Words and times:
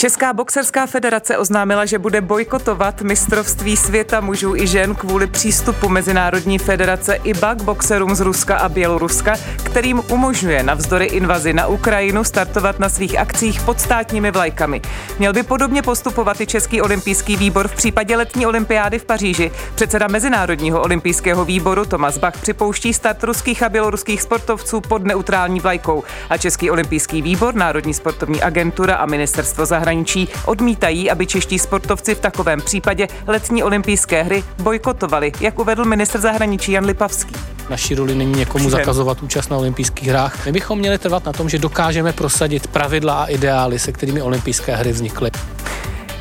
Česká 0.00 0.32
boxerská 0.32 0.86
federace 0.86 1.38
oznámila, 1.38 1.84
že 1.84 1.98
bude 1.98 2.20
bojkotovat 2.20 3.02
mistrovství 3.02 3.76
světa 3.76 4.20
mužů 4.20 4.56
i 4.56 4.66
žen 4.66 4.94
kvůli 4.94 5.26
přístupu 5.26 5.88
Mezinárodní 5.88 6.58
federace 6.58 7.14
IBA 7.14 7.54
k 7.54 7.62
boxerům 7.62 8.14
z 8.14 8.20
Ruska 8.20 8.56
a 8.56 8.68
Běloruska, 8.68 9.36
kterým 9.64 10.02
umožňuje 10.10 10.62
navzdory 10.62 11.04
invazi 11.04 11.52
na 11.52 11.66
Ukrajinu 11.66 12.24
startovat 12.24 12.78
na 12.78 12.88
svých 12.88 13.18
akcích 13.18 13.60
pod 13.60 13.80
státními 13.80 14.30
vlajkami. 14.30 14.82
Měl 15.18 15.32
by 15.32 15.42
podobně 15.42 15.82
postupovat 15.82 16.40
i 16.40 16.46
Český 16.46 16.80
olympijský 16.82 17.36
výbor 17.36 17.68
v 17.68 17.76
případě 17.76 18.16
letní 18.16 18.46
olympiády 18.46 18.98
v 18.98 19.04
Paříži. 19.04 19.50
Předseda 19.74 20.06
Mezinárodního 20.08 20.82
olympijského 20.82 21.44
výboru 21.44 21.84
Tomas 21.84 22.18
Bach 22.18 22.40
připouští 22.40 22.94
start 22.94 23.24
ruských 23.24 23.62
a 23.62 23.68
běloruských 23.68 24.22
sportovců 24.22 24.80
pod 24.80 25.04
neutrální 25.04 25.60
vlajkou 25.60 26.04
a 26.30 26.36
Český 26.36 26.70
olympijský 26.70 27.22
výbor, 27.22 27.54
Národní 27.54 27.94
sportovní 27.94 28.42
agentura 28.42 28.94
a 28.94 29.06
ministerstvo 29.06 29.66
zahraničí 29.66 29.87
zahraničí 29.88 30.28
odmítají, 30.44 31.10
aby 31.10 31.26
čeští 31.26 31.58
sportovci 31.58 32.14
v 32.14 32.20
takovém 32.20 32.60
případě 32.60 33.08
letní 33.26 33.62
olympijské 33.62 34.22
hry 34.22 34.44
bojkotovali, 34.62 35.32
jak 35.40 35.58
uvedl 35.58 35.84
ministr 35.84 36.20
zahraničí 36.20 36.72
Jan 36.72 36.84
Lipavský. 36.84 37.34
Naší 37.70 37.94
roli 37.94 38.14
není 38.14 38.32
někomu 38.32 38.70
zakazovat 38.70 39.22
účast 39.22 39.48
na 39.50 39.56
olympijských 39.56 40.08
hrách. 40.08 40.46
My 40.46 40.52
bychom 40.52 40.78
měli 40.78 40.98
trvat 40.98 41.24
na 41.24 41.32
tom, 41.32 41.48
že 41.48 41.58
dokážeme 41.58 42.12
prosadit 42.12 42.66
pravidla 42.66 43.22
a 43.22 43.26
ideály, 43.26 43.78
se 43.78 43.92
kterými 43.92 44.22
olympijské 44.22 44.76
hry 44.76 44.92
vznikly. 44.92 45.30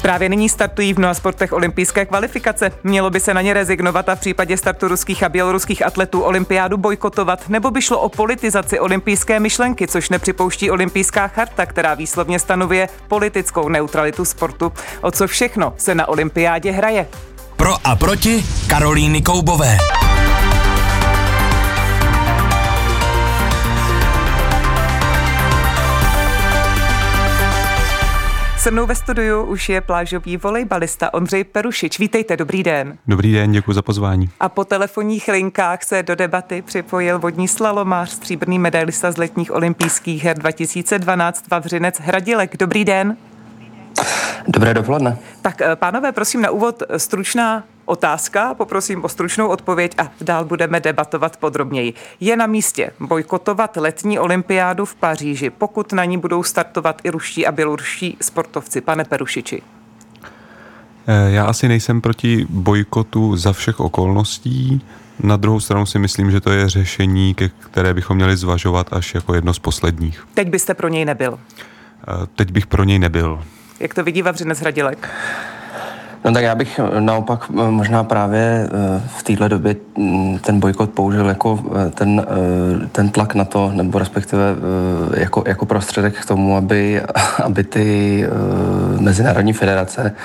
Právě 0.07 0.29
nyní 0.29 0.49
startují 0.49 0.93
v 0.93 0.97
mnoha 0.97 1.13
sportech 1.13 1.53
olympijské 1.53 2.05
kvalifikace. 2.05 2.71
Mělo 2.83 3.09
by 3.09 3.19
se 3.19 3.33
na 3.33 3.41
ně 3.41 3.53
rezignovat 3.53 4.09
a 4.09 4.15
v 4.15 4.19
případě 4.19 4.57
startu 4.57 4.87
ruských 4.87 5.23
a 5.23 5.29
běloruských 5.29 5.85
atletů 5.85 6.21
olympiádu 6.21 6.77
bojkotovat, 6.77 7.49
nebo 7.49 7.71
by 7.71 7.81
šlo 7.81 7.99
o 7.99 8.09
politizaci 8.09 8.79
olympijské 8.79 9.39
myšlenky, 9.39 9.87
což 9.87 10.09
nepřipouští 10.09 10.71
olympijská 10.71 11.27
charta, 11.27 11.65
která 11.65 11.93
výslovně 11.93 12.39
stanovuje 12.39 12.89
politickou 13.07 13.69
neutralitu 13.69 14.25
sportu. 14.25 14.73
O 15.01 15.11
co 15.11 15.27
všechno 15.27 15.73
se 15.77 15.95
na 15.95 16.07
olympiádě 16.07 16.71
hraje? 16.71 17.07
Pro 17.55 17.75
a 17.83 17.95
proti 17.95 18.45
Karolíny 18.67 19.21
Koubové. 19.21 19.77
Se 28.67 28.71
mnou 28.71 28.85
ve 28.85 28.95
studiu 28.95 29.43
už 29.43 29.69
je 29.69 29.81
plážový 29.81 30.37
volejbalista 30.37 31.13
Ondřej 31.13 31.43
Perušič. 31.43 31.99
Vítejte, 31.99 32.37
dobrý 32.37 32.63
den. 32.63 32.97
Dobrý 33.07 33.33
den, 33.33 33.51
děkuji 33.51 33.73
za 33.73 33.81
pozvání. 33.81 34.29
A 34.39 34.49
po 34.49 34.65
telefonních 34.65 35.27
linkách 35.27 35.83
se 35.83 36.03
do 36.03 36.15
debaty 36.15 36.61
připojil 36.61 37.19
vodní 37.19 37.47
slalomář, 37.47 38.09
stříbrný 38.09 38.59
medailista 38.59 39.11
z 39.11 39.17
letních 39.17 39.55
olympijských 39.55 40.23
her 40.23 40.37
2012 40.37 41.47
Vavřinec 41.51 41.99
Hradilek. 41.99 42.57
Dobrý 42.57 42.85
den. 42.85 43.17
Dobré 44.47 44.73
dopoledne. 44.73 45.17
Tak 45.41 45.61
eh, 45.61 45.75
pánové, 45.75 46.11
prosím 46.11 46.41
na 46.41 46.49
úvod 46.49 46.83
stručná 46.97 47.63
otázka, 47.87 48.53
poprosím 48.53 49.03
o 49.03 49.09
stručnou 49.09 49.47
odpověď 49.47 49.95
a 49.97 50.11
dál 50.21 50.45
budeme 50.45 50.79
debatovat 50.79 51.37
podrobněji. 51.37 51.93
Je 52.19 52.37
na 52.37 52.47
místě 52.47 52.91
bojkotovat 52.99 53.77
letní 53.77 54.19
olympiádu 54.19 54.85
v 54.85 54.95
Paříži, 54.95 55.49
pokud 55.49 55.93
na 55.93 56.05
ní 56.05 56.17
budou 56.17 56.43
startovat 56.43 57.01
i 57.03 57.09
ruští 57.09 57.47
a 57.47 57.51
běloruští 57.51 58.17
sportovci. 58.21 58.81
Pane 58.81 59.03
Perušiči. 59.05 59.61
Eh, 61.07 61.31
já 61.31 61.45
asi 61.45 61.67
nejsem 61.67 62.01
proti 62.01 62.45
bojkotu 62.49 63.37
za 63.37 63.53
všech 63.53 63.79
okolností. 63.79 64.81
Na 65.19 65.37
druhou 65.37 65.59
stranu 65.59 65.85
si 65.85 65.99
myslím, 65.99 66.31
že 66.31 66.41
to 66.41 66.51
je 66.51 66.69
řešení, 66.69 67.35
které 67.59 67.93
bychom 67.93 68.17
měli 68.17 68.37
zvažovat 68.37 68.87
až 68.91 69.15
jako 69.15 69.33
jedno 69.33 69.53
z 69.53 69.59
posledních. 69.59 70.27
Teď 70.33 70.49
byste 70.49 70.73
pro 70.73 70.87
něj 70.87 71.05
nebyl? 71.05 71.39
Eh, 72.07 72.27
teď 72.35 72.51
bych 72.51 72.67
pro 72.67 72.83
něj 72.83 72.99
nebyl. 72.99 73.43
Jak 73.79 73.93
to 73.93 74.03
vidí 74.03 74.21
Vavřinec 74.21 74.59
Hradilek? 74.59 75.09
No 76.25 76.31
tak 76.31 76.43
já 76.43 76.55
bych 76.55 76.79
eh, 76.79 77.01
naopak 77.01 77.45
eh, 77.49 77.71
možná 77.71 78.03
právě 78.03 78.69
eh, 78.69 79.01
v 79.17 79.23
téhle 79.23 79.49
době 79.49 79.75
mm, 79.97 80.39
ten 80.39 80.59
bojkot 80.59 80.89
použil 80.89 81.25
jako 81.25 81.59
ten, 81.93 82.25
ten 82.91 83.09
tlak 83.09 83.35
na 83.35 83.45
to, 83.45 83.71
nebo 83.73 83.99
respektive 83.99 84.55
jako, 85.17 85.43
jako 85.47 85.65
prostředek 85.65 86.21
k 86.21 86.25
tomu, 86.25 86.57
aby, 86.57 87.01
aby 87.43 87.63
ty 87.63 88.25
mezinárodní 88.99 89.53
federace 89.53 90.15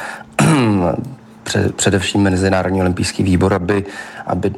především 1.77 2.23
Mezinárodní 2.23 2.81
olympijský 2.81 3.23
výbor, 3.23 3.55
aby, 3.55 3.85
aby 4.27 4.53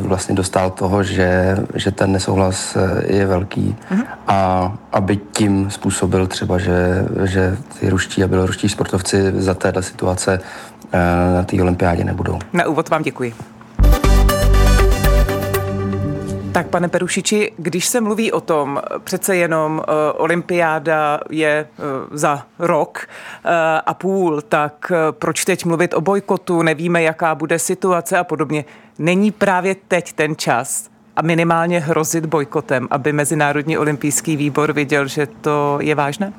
vlastně 0.00 0.34
dostal 0.34 0.70
toho, 0.70 1.02
že, 1.02 1.56
že 1.74 1.90
ten 1.90 2.12
nesouhlas 2.12 2.76
je 3.06 3.26
velký 3.26 3.76
mm-hmm. 3.90 4.04
a 4.26 4.72
aby 4.92 5.16
tím 5.16 5.70
způsobil 5.70 6.26
třeba, 6.26 6.58
že, 6.58 7.04
že 7.24 7.56
ty 7.80 7.90
ruští 7.90 8.24
a 8.24 8.28
běloruští 8.28 8.68
sportovci 8.68 9.32
za 9.36 9.54
této 9.54 9.82
situace 9.82 10.40
Eh, 10.92 11.34
na 11.34 11.42
té 11.42 11.62
olympiádě 11.62 12.04
nebudou. 12.04 12.38
Na 12.52 12.66
úvod 12.66 12.88
vám 12.88 13.02
děkuji. 13.02 13.34
Tak, 16.56 16.68
pane 16.68 16.88
Perušiči, 16.88 17.52
když 17.56 17.86
se 17.86 18.00
mluví 18.00 18.32
o 18.32 18.40
tom, 18.40 18.80
přece 19.04 19.36
jenom 19.36 19.78
uh, 19.78 19.94
olympiáda 20.14 21.20
je 21.30 21.68
uh, 21.78 21.84
za 22.16 22.46
rok 22.58 23.08
uh, 23.08 23.50
a 23.86 23.94
půl, 23.94 24.40
tak 24.48 24.90
uh, 24.90 24.96
proč 25.10 25.44
teď 25.44 25.64
mluvit 25.64 25.94
o 25.94 26.00
bojkotu, 26.00 26.62
nevíme, 26.62 27.02
jaká 27.02 27.34
bude 27.34 27.58
situace 27.58 28.18
a 28.18 28.24
podobně. 28.24 28.64
Není 28.98 29.30
právě 29.30 29.76
teď 29.88 30.12
ten 30.12 30.36
čas 30.36 30.88
a 31.16 31.22
minimálně 31.22 31.80
hrozit 31.80 32.26
bojkotem, 32.26 32.88
aby 32.90 33.12
Mezinárodní 33.12 33.78
olympijský 33.78 34.36
výbor 34.36 34.72
viděl, 34.72 35.06
že 35.06 35.26
to 35.40 35.78
je 35.80 35.94
vážné? 35.94 36.32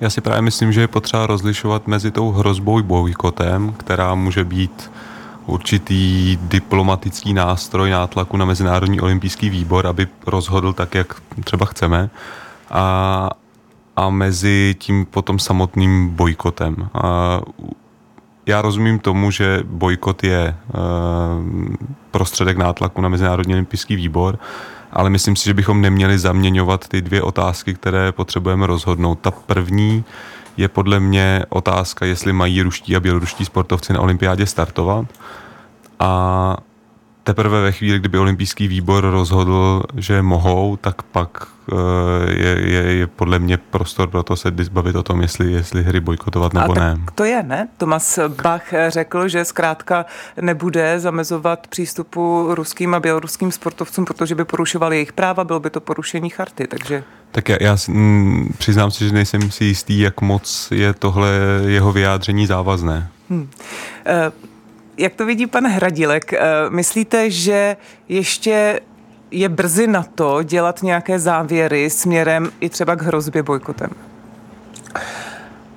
Já 0.00 0.10
si 0.10 0.20
právě 0.20 0.42
myslím, 0.42 0.72
že 0.72 0.80
je 0.80 0.88
potřeba 0.88 1.26
rozlišovat 1.26 1.86
mezi 1.86 2.10
tou 2.10 2.30
hrozbou 2.30 2.82
bojkotem, 2.82 3.74
která 3.78 4.14
může 4.14 4.44
být 4.44 4.90
určitý 5.46 6.36
diplomatický 6.42 7.34
nástroj 7.34 7.90
nátlaku 7.90 8.36
na 8.36 8.44
Mezinárodní 8.44 9.00
olympijský 9.00 9.50
výbor, 9.50 9.86
aby 9.86 10.08
rozhodl 10.26 10.72
tak, 10.72 10.94
jak 10.94 11.14
třeba 11.44 11.66
chceme, 11.66 12.10
a, 12.70 13.30
a 13.96 14.10
mezi 14.10 14.74
tím 14.78 15.06
potom 15.06 15.38
samotným 15.38 16.08
bojkotem. 16.08 16.88
A 16.94 17.40
já 18.46 18.62
rozumím 18.62 18.98
tomu, 18.98 19.30
že 19.30 19.62
bojkot 19.64 20.24
je 20.24 20.56
uh, 20.68 21.74
prostředek 22.10 22.56
nátlaku 22.56 23.00
na 23.00 23.08
Mezinárodní 23.08 23.54
olympijský 23.54 23.96
výbor, 23.96 24.38
ale 24.92 25.10
myslím 25.10 25.36
si, 25.36 25.44
že 25.44 25.54
bychom 25.54 25.80
neměli 25.80 26.18
zaměňovat 26.18 26.88
ty 26.88 27.02
dvě 27.02 27.22
otázky, 27.22 27.74
které 27.74 28.12
potřebujeme 28.12 28.66
rozhodnout. 28.66 29.18
Ta 29.18 29.30
první 29.30 30.04
je 30.56 30.68
podle 30.68 31.00
mě 31.00 31.44
otázka, 31.48 32.06
jestli 32.06 32.32
mají 32.32 32.62
ruští 32.62 32.96
a 32.96 33.00
běloruští 33.00 33.44
sportovci 33.44 33.92
na 33.92 34.00
olympiádě 34.00 34.46
startovat. 34.46 35.06
A 35.98 36.56
teprve 37.24 37.62
ve 37.62 37.72
chvíli, 37.72 37.98
kdyby 37.98 38.18
olympijský 38.18 38.68
výbor 38.68 39.04
rozhodl, 39.10 39.82
že 39.96 40.22
mohou, 40.22 40.76
tak 40.76 41.02
pak 41.02 41.48
eh, 41.72 41.76
je, 42.30 42.70
je, 42.70 42.82
je 42.82 43.06
podle 43.06 43.38
mě 43.38 43.56
prostor 43.56 44.08
pro 44.08 44.22
to 44.22 44.36
se 44.36 44.50
bavit 44.50 44.96
o 44.96 45.02
tom, 45.02 45.22
jestli, 45.22 45.52
jestli 45.52 45.82
hry 45.82 46.00
bojkotovat 46.00 46.52
nebo 46.52 46.72
a 46.72 46.74
ne. 46.74 46.96
to 47.14 47.24
je, 47.24 47.42
ne? 47.42 47.68
Tomas 47.76 48.18
Bach 48.42 48.64
řekl, 48.88 49.28
že 49.28 49.44
zkrátka 49.44 50.06
nebude 50.40 51.00
zamezovat 51.00 51.66
přístupu 51.66 52.46
ruským 52.50 52.94
a 52.94 53.00
běloruským 53.00 53.52
sportovcům, 53.52 54.04
protože 54.04 54.34
by 54.34 54.44
porušovali 54.44 54.96
jejich 54.96 55.12
práva, 55.12 55.44
bylo 55.44 55.60
by 55.60 55.70
to 55.70 55.80
porušení 55.80 56.30
charty, 56.30 56.66
takže... 56.66 57.04
Tak 57.32 57.48
já, 57.48 57.56
já 57.60 57.76
m, 57.88 58.48
přiznám 58.58 58.90
si, 58.90 59.04
že 59.04 59.12
nejsem 59.14 59.50
si 59.50 59.64
jistý, 59.64 60.00
jak 60.00 60.20
moc 60.20 60.68
je 60.70 60.94
tohle 60.94 61.30
jeho 61.66 61.92
vyjádření 61.92 62.46
závazné. 62.46 63.08
Hmm. 63.30 63.40
Uh, 63.40 64.51
jak 64.98 65.14
to 65.14 65.26
vidí 65.26 65.46
pan 65.46 65.66
Hradilek? 65.66 66.32
Eh, 66.32 66.40
myslíte, 66.70 67.30
že 67.30 67.76
ještě 68.08 68.80
je 69.30 69.48
brzy 69.48 69.86
na 69.86 70.02
to 70.14 70.42
dělat 70.42 70.82
nějaké 70.82 71.18
závěry 71.18 71.90
směrem 71.90 72.50
i 72.60 72.68
třeba 72.68 72.96
k 72.96 73.02
hrozbě 73.02 73.42
bojkotem? 73.42 73.90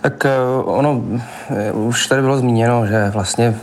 Tak 0.02 0.26
eh, 0.26 0.38
ono 0.64 1.04
eh, 1.50 1.72
už 1.72 2.08
tady 2.08 2.22
bylo 2.22 2.38
zmíněno, 2.38 2.88
že 2.88 3.10
vlastně 3.14 3.56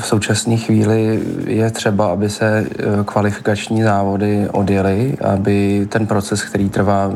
v 0.00 0.06
současné 0.06 0.56
chvíli 0.56 1.20
je 1.46 1.70
třeba, 1.70 2.12
aby 2.12 2.30
se 2.30 2.66
kvalifikační 3.04 3.82
závody 3.82 4.48
odjely, 4.52 5.16
aby 5.24 5.86
ten 5.90 6.06
proces, 6.06 6.42
který 6.42 6.70
trvá 6.70 7.10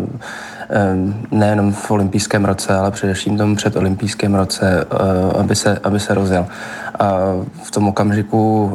nejenom 1.31 1.73
v 1.73 1.91
olympijském 1.91 2.45
roce, 2.45 2.75
ale 2.75 2.91
především 2.91 3.39
tom 3.39 3.57
před 3.57 3.77
olympijském 3.77 4.35
roce, 4.35 4.87
aby 5.39 5.57
se, 5.57 5.79
aby 5.85 6.01
se 6.01 6.15
rozjel. 6.15 6.47
A 6.99 7.17
v 7.63 7.71
tom 7.71 7.89
okamžiku 7.89 8.73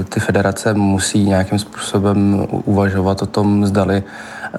eh, 0.00 0.04
ty 0.04 0.20
federace 0.20 0.74
musí 0.74 1.24
nějakým 1.24 1.58
způsobem 1.58 2.46
uvažovat 2.50 3.22
o 3.22 3.26
tom, 3.26 3.66
zdali 3.66 4.02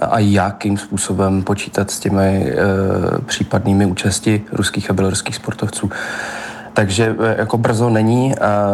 a 0.02 0.20
jakým 0.20 0.78
způsobem 0.78 1.44
počítat 1.44 1.92
s 1.92 2.00
těmi 2.00 2.54
eh, 2.54 2.56
případnými 3.26 3.86
účasti 3.86 4.42
ruských 4.52 4.90
a 4.90 4.94
běloruských 4.94 5.36
sportovců. 5.36 5.90
Takže 6.74 7.16
eh, 7.20 7.36
jako 7.38 7.58
brzo 7.58 7.90
není. 7.90 8.40
A 8.40 8.68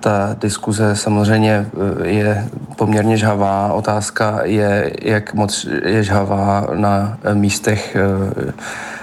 ta 0.00 0.36
diskuze 0.40 0.96
samozřejmě 0.96 1.66
je 2.04 2.48
poměrně 2.76 3.16
žhavá. 3.16 3.72
Otázka 3.72 4.40
je, 4.44 4.92
jak 5.02 5.34
moc 5.34 5.66
je 5.84 6.02
žhavá 6.02 6.66
na 6.74 7.18
místech 7.34 7.96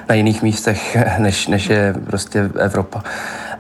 na 0.10 0.16
jiných 0.16 0.42
místech, 0.42 0.98
než, 1.18 1.48
než 1.48 1.70
je 1.70 1.96
prostě 2.06 2.50
Evropa. 2.60 3.04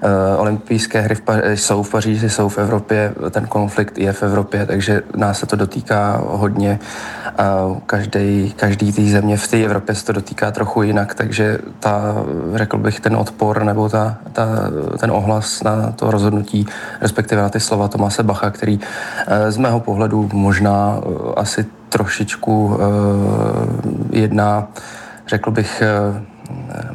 Uh, 0.05 0.41
olympijské 0.41 1.01
hry 1.01 1.15
v 1.15 1.21
Paři- 1.21 1.51
jsou 1.53 1.83
v 1.83 1.91
Paříži, 1.91 2.29
jsou 2.29 2.49
v 2.49 2.57
Evropě, 2.57 3.13
ten 3.29 3.47
konflikt 3.47 3.97
je 3.97 4.13
v 4.13 4.23
Evropě, 4.23 4.65
takže 4.65 5.01
nás 5.15 5.39
se 5.39 5.45
to 5.45 5.55
dotýká 5.55 6.21
hodně. 6.27 6.79
Každý, 7.85 8.53
každý 8.55 8.93
té 8.93 9.01
země 9.01 9.37
v 9.37 9.47
té 9.47 9.63
Evropě 9.63 9.95
se 9.95 10.05
to 10.05 10.13
dotýká 10.13 10.51
trochu 10.51 10.83
jinak, 10.83 11.15
takže 11.15 11.57
ta, 11.79 12.15
řekl 12.53 12.77
bych, 12.77 12.99
ten 12.99 13.15
odpor 13.15 13.63
nebo 13.63 13.89
ta, 13.89 14.17
ta, 14.33 14.47
ten 14.97 15.11
ohlas 15.11 15.63
na 15.63 15.91
to 15.91 16.11
rozhodnutí, 16.11 16.67
respektive 17.01 17.41
na 17.41 17.49
ty 17.49 17.59
slova 17.59 17.87
Tomase 17.87 18.23
Bacha, 18.23 18.49
který 18.49 18.79
uh, 18.79 18.83
z 19.49 19.57
mého 19.57 19.79
pohledu 19.79 20.29
možná 20.33 21.01
asi 21.35 21.65
trošičku 21.89 22.79
jedná, 24.11 24.67
řekl 25.27 25.51
bych, 25.51 25.83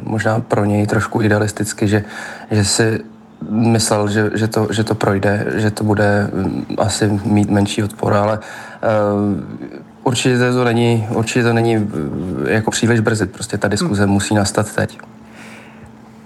možná 0.03 0.39
pro 0.39 0.65
něj 0.65 0.87
trošku 0.87 1.21
idealisticky, 1.21 1.87
že, 1.87 2.03
že 2.51 2.65
si 2.65 2.99
myslel, 3.49 4.07
že, 4.07 4.31
že, 4.33 4.47
to, 4.47 4.67
že 4.71 4.83
to 4.83 4.95
projde, 4.95 5.45
že 5.55 5.71
to 5.71 5.83
bude 5.83 6.29
mm, 6.33 6.65
asi 6.77 7.19
mít 7.25 7.49
menší 7.49 7.83
odpor, 7.83 8.13
ale 8.13 8.39
uh, 8.39 9.81
určitě 10.03 10.37
to 10.37 10.63
není, 10.63 11.07
určitě 11.09 11.43
to 11.43 11.53
není 11.53 11.75
eh, 11.75 12.53
jako 12.53 12.71
příliš 12.71 12.99
brzy, 12.99 13.25
prostě 13.25 13.57
ta 13.57 13.67
diskuze 13.67 14.03
hmm. 14.03 14.13
musí 14.13 14.35
nastat 14.35 14.75
teď. 14.75 14.99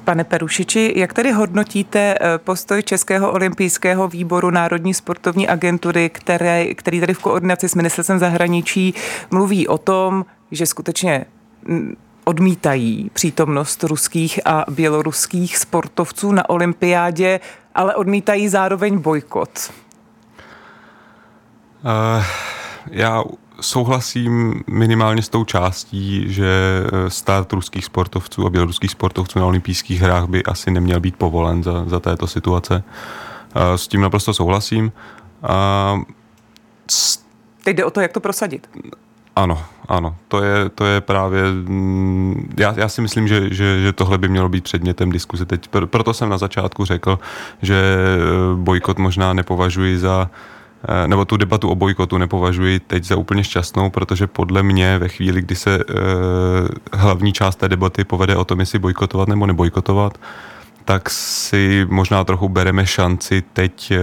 Pane 0.04 0.24
Perušiči, 0.24 0.94
jak 0.96 1.14
tedy 1.14 1.32
hodnotíte 1.32 2.16
eh, 2.22 2.38
postoj 2.38 2.84
Českého 2.84 3.32
olympijského 3.32 4.08
výboru 4.08 4.52
Národní 4.52 4.94
sportovní 4.94 5.48
agentury, 5.48 6.10
které, 6.10 6.74
který 6.74 7.00
tady 7.00 7.14
v 7.14 7.20
koordinaci 7.20 7.70
s 7.70 7.76
ministerstvem 7.76 8.20
zahraničí 8.20 8.94
mluví 9.32 9.68
o 9.68 9.78
tom, 9.78 10.26
že 10.52 10.66
skutečně 10.66 11.26
mm, 11.68 11.96
odmítají 12.26 13.10
přítomnost 13.14 13.84
ruských 13.84 14.48
a 14.48 14.66
běloruských 14.70 15.58
sportovců 15.58 16.32
na 16.32 16.50
olympiádě, 16.50 17.40
ale 17.76 17.96
odmítají 17.96 18.50
zároveň 18.50 19.00
bojkot. 19.00 19.72
Uh, 21.84 22.24
já 22.92 23.24
souhlasím 23.62 24.64
minimálně 24.68 25.22
s 25.22 25.30
tou 25.30 25.44
částí, 25.44 26.34
že 26.34 26.48
eh, 26.86 27.10
start 27.10 27.54
ruských 27.54 27.86
sportovců 27.86 28.46
a 28.46 28.50
běloruských 28.50 28.92
sportovců 28.92 29.40
na 29.40 29.46
olympijských 29.46 30.02
hrách 30.02 30.28
by 30.28 30.44
asi 30.44 30.72
neměl 30.72 31.00
být 31.00 31.16
povolen 31.16 31.64
za, 31.64 31.86
za 31.88 32.00
této 32.00 32.28
situace. 32.28 32.84
Uh, 33.56 33.62
s 33.76 33.88
tím 33.88 34.02
naprosto 34.02 34.34
souhlasím. 34.34 34.92
Uh, 35.96 36.04
Teď 37.64 37.78
jde 37.78 37.86
o 37.86 37.92
to, 37.92 38.02
jak 38.02 38.12
to 38.12 38.20
prosadit. 38.20 38.70
Ano, 39.36 39.66
ano, 39.88 40.16
to 40.28 40.44
je, 40.44 40.70
to 40.70 40.86
je 40.86 41.02
právě, 41.02 41.44
mm, 41.52 42.54
já, 42.58 42.74
já 42.78 42.90
si 42.90 43.02
myslím, 43.02 43.28
že, 43.28 43.54
že, 43.54 43.82
že 43.82 43.94
tohle 43.94 44.18
by 44.18 44.30
mělo 44.30 44.50
být 44.50 44.64
předmětem 44.64 45.12
diskuze 45.12 45.46
teď. 45.46 45.70
Proto 45.86 46.14
jsem 46.14 46.30
na 46.30 46.38
začátku 46.38 46.86
řekl, 46.86 47.20
že 47.62 47.76
eh, 47.76 48.56
bojkot 48.56 48.98
možná 48.98 49.34
nepovažuji 49.34 49.98
za, 49.98 50.30
eh, 50.88 51.08
nebo 51.08 51.26
tu 51.26 51.38
debatu 51.38 51.70
o 51.70 51.76
bojkotu 51.76 52.18
nepovažuji 52.18 52.80
teď 52.80 53.04
za 53.04 53.16
úplně 53.16 53.44
šťastnou, 53.44 53.90
protože 53.90 54.28
podle 54.28 54.64
mě 54.64 54.98
ve 54.98 55.08
chvíli, 55.08 55.42
kdy 55.42 55.56
se 55.56 55.76
eh, 55.76 55.84
hlavní 56.94 57.34
část 57.34 57.56
té 57.56 57.70
debaty 57.70 58.04
povede 58.04 58.36
o 58.36 58.46
tom, 58.46 58.60
jestli 58.60 58.80
bojkotovat 58.80 59.28
nebo 59.28 59.46
nebojkotovat, 59.46 60.18
tak 60.86 61.10
si 61.10 61.88
možná 61.90 62.24
trochu 62.24 62.50
bereme 62.50 62.86
šanci 62.86 63.44
teď 63.54 63.94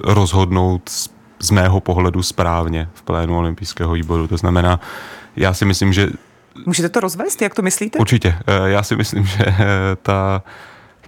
rozhodnout 0.00 0.90
z 1.40 1.50
mého 1.50 1.80
pohledu 1.80 2.22
správně 2.22 2.88
v 2.94 3.02
plénu 3.02 3.38
olympijského 3.38 3.92
výboru. 3.92 4.28
To 4.28 4.36
znamená, 4.36 4.80
já 5.36 5.54
si 5.54 5.64
myslím, 5.64 5.92
že... 5.92 6.08
Můžete 6.66 6.88
to 6.88 7.00
rozvést? 7.00 7.42
Jak 7.42 7.54
to 7.54 7.62
myslíte? 7.62 7.98
Určitě. 7.98 8.34
Eh, 8.46 8.70
já 8.70 8.82
si 8.82 8.96
myslím, 8.96 9.24
že 9.24 9.44
eh, 9.46 9.56
ta 10.02 10.42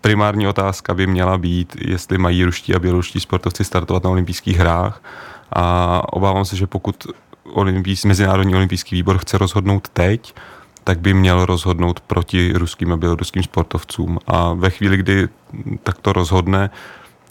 primární 0.00 0.46
otázka 0.46 0.94
by 0.94 1.06
měla 1.06 1.38
být, 1.38 1.76
jestli 1.80 2.18
mají 2.18 2.44
ruští 2.44 2.74
a 2.74 2.78
běloruští 2.78 3.20
sportovci 3.20 3.64
startovat 3.64 4.04
na 4.04 4.10
olympijských 4.10 4.58
hrách. 4.58 5.02
A 5.52 6.02
obávám 6.12 6.44
se, 6.44 6.56
že 6.56 6.66
pokud 6.66 7.06
olympijský, 7.52 8.08
Mezinárodní 8.08 8.54
olympijský 8.54 8.96
výbor 8.96 9.18
chce 9.18 9.38
rozhodnout 9.38 9.88
teď, 9.88 10.34
tak 10.84 11.00
by 11.00 11.14
měl 11.14 11.46
rozhodnout 11.46 12.00
proti 12.00 12.52
ruským 12.52 12.92
a 12.92 12.96
běloruským 12.96 13.42
sportovcům. 13.42 14.18
A 14.26 14.52
ve 14.52 14.70
chvíli, 14.70 14.96
kdy 14.96 15.28
takto 15.82 16.12
rozhodne, 16.12 16.70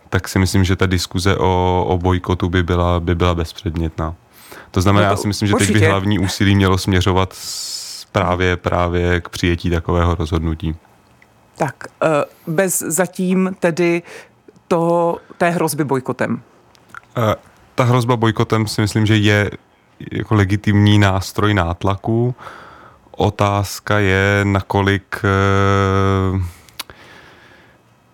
tak 0.10 0.28
si 0.28 0.40
myslím, 0.40 0.64
že 0.64 0.76
ta 0.76 0.86
diskuze 0.86 1.38
o, 1.38 1.86
o 1.88 1.98
bojkotu 1.98 2.50
by 2.50 2.64
byla, 2.64 3.00
by 3.00 3.16
byla 3.16 3.36
bezpředmětná. 3.36 4.16
To 4.72 4.82
znamená, 4.82 5.08
no 5.08 5.10
to, 5.10 5.14
já 5.14 5.22
si 5.22 5.28
myslím, 5.28 5.48
že 5.48 5.54
určitě. 5.54 5.74
teď 5.74 5.82
by 5.82 5.88
hlavní 5.88 6.20
úsilí 6.20 6.56
mělo 6.56 6.78
směřovat 6.78 7.34
právě, 8.12 8.58
právě 8.58 9.22
k 9.22 9.30
přijetí 9.30 9.70
takového 9.70 10.16
rozhodnutí. 10.16 10.76
Tak, 11.58 11.76
eh, 12.04 12.08
bez 12.48 12.80
zatím 12.80 13.56
tedy 13.60 14.02
toho, 14.68 15.18
té 15.38 15.50
hrozby 15.50 15.84
bojkotem. 15.84 16.42
Eh, 17.18 17.36
ta 17.76 17.84
hrozba 17.84 18.16
bojkotem 18.16 18.68
si 18.68 18.82
myslím, 18.82 19.06
že 19.06 19.16
je 19.16 19.52
jako 20.12 20.36
legitimní 20.36 21.00
nástroj 21.00 21.54
nátlaku. 21.54 22.36
Otázka 23.12 24.00
je, 24.00 24.42
nakolik 24.44 25.22
eh, 25.24 26.42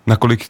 nakolik 0.08 0.46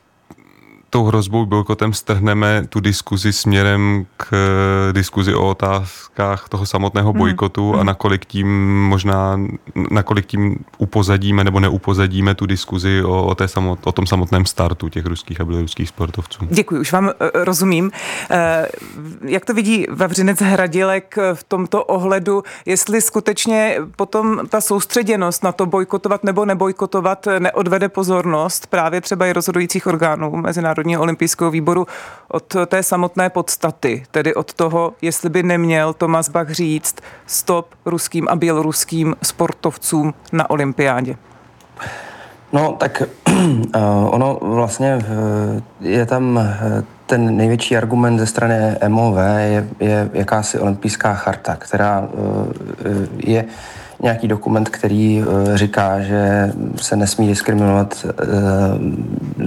tou 0.94 1.04
hrozbou 1.04 1.45
bojkotem 1.45 1.94
strhneme 1.94 2.66
tu 2.69 2.80
diskuzi 2.80 3.34
směrem 3.34 4.06
k 4.18 4.34
eh, 4.34 4.94
diskuzi 4.94 5.36
o 5.36 5.50
otázkách 5.50 6.50
toho 6.50 6.66
samotného 6.66 7.10
hmm. 7.12 7.19
bojkotu 7.19 7.72
hmm. 7.72 7.80
a 7.80 7.84
nakolik 7.84 8.25
tím 8.25 8.48
možná, 8.88 9.40
nakolik 9.92 10.25
tím 10.25 10.56
upozadíme 10.78 11.44
nebo 11.44 11.60
neupozadíme 11.60 12.36
tu 12.36 12.45
diskuzi 12.45 13.04
o, 13.04 13.25
o, 13.25 13.36
té 13.36 13.48
samot, 13.48 13.80
o 13.84 13.92
tom 13.92 14.07
samotném 14.07 14.45
startu 14.45 14.90
těch 14.90 15.06
ruských 15.06 15.42
a 15.42 15.45
běloruských 15.45 15.90
sportovců. 15.90 16.48
Děkuji, 16.50 16.81
už 16.81 16.92
vám 16.92 17.10
eh, 17.10 17.13
rozumím. 17.34 17.92
Eh, 18.31 18.68
jak 19.25 19.45
to 19.45 19.54
vidí 19.54 19.86
Vavřinec 19.90 20.42
Hradilek 20.42 21.16
v 21.34 21.44
tomto 21.44 21.84
ohledu, 21.84 22.44
jestli 22.66 23.01
skutečně 23.01 23.78
potom 23.95 24.42
ta 24.50 24.62
soustředěnost 24.62 25.44
na 25.44 25.51
to 25.51 25.66
bojkotovat 25.66 26.24
nebo 26.24 26.45
nebojkotovat 26.45 27.28
neodvede 27.40 27.90
pozornost 27.90 28.68
právě 28.68 29.01
třeba 29.01 29.25
i 29.25 29.34
rozhodujících 29.34 29.88
orgánů 29.88 30.36
mezinárodních 30.36 30.82
Mezinárodního 30.83 31.01
olympijského 31.01 31.51
výboru 31.51 31.88
od 32.27 32.56
té 32.68 32.83
samotné 32.83 33.30
podstaty, 33.30 34.03
tedy 34.12 34.35
od 34.35 34.53
toho, 34.53 34.94
jestli 35.01 35.30
by 35.30 35.44
neměl 35.44 35.94
Tomas 35.94 36.30
Bach 36.30 36.51
říct 36.51 36.95
stop 37.25 37.75
ruským 37.85 38.27
a 38.30 38.35
běloruským 38.35 39.15
sportovcům 39.24 40.13
na 40.31 40.50
olympiádě? 40.50 41.15
No, 42.53 42.75
tak 42.80 43.03
ono 44.09 44.40
vlastně 44.42 44.99
eh, 44.99 45.61
je 45.81 46.06
tam 46.06 46.40
eh, 46.40 46.83
ten 47.06 47.37
největší 47.37 47.78
argument 47.78 48.19
ze 48.19 48.25
strany 48.25 48.75
MOV 48.87 49.18
je, 49.37 49.68
je 49.80 50.09
jakási 50.13 50.59
olympijská 50.59 51.13
charta, 51.13 51.56
která 51.56 52.04
eh, 52.04 53.07
je 53.18 53.45
nějaký 54.04 54.28
dokument, 54.28 54.69
který 54.69 55.24
uh, 55.24 55.56
říká, 55.56 56.00
že 56.00 56.52
se 56.76 56.95
nesmí 56.95 57.28
diskriminovat 57.28 58.06
uh, 58.06 58.12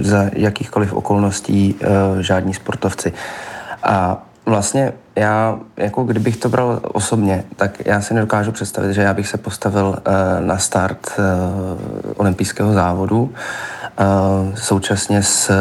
za 0.01 0.29
jakýchkoliv 0.33 0.93
okolností 0.93 1.75
uh, 1.75 2.19
žádní 2.19 2.53
sportovci. 2.53 3.13
A 3.83 4.23
vlastně 4.45 4.93
já, 5.15 5.59
jako 5.77 6.03
kdybych 6.03 6.37
to 6.37 6.49
bral 6.49 6.79
osobně, 6.83 7.43
tak 7.55 7.85
já 7.85 8.01
si 8.01 8.13
nedokážu 8.13 8.51
představit, 8.51 8.93
že 8.93 9.01
já 9.01 9.13
bych 9.13 9.27
se 9.27 9.37
postavil 9.37 9.95
na 10.39 10.57
start 10.57 11.19
olympijského 12.15 12.73
závodu 12.73 13.33
současně 14.55 15.23
s, 15.23 15.51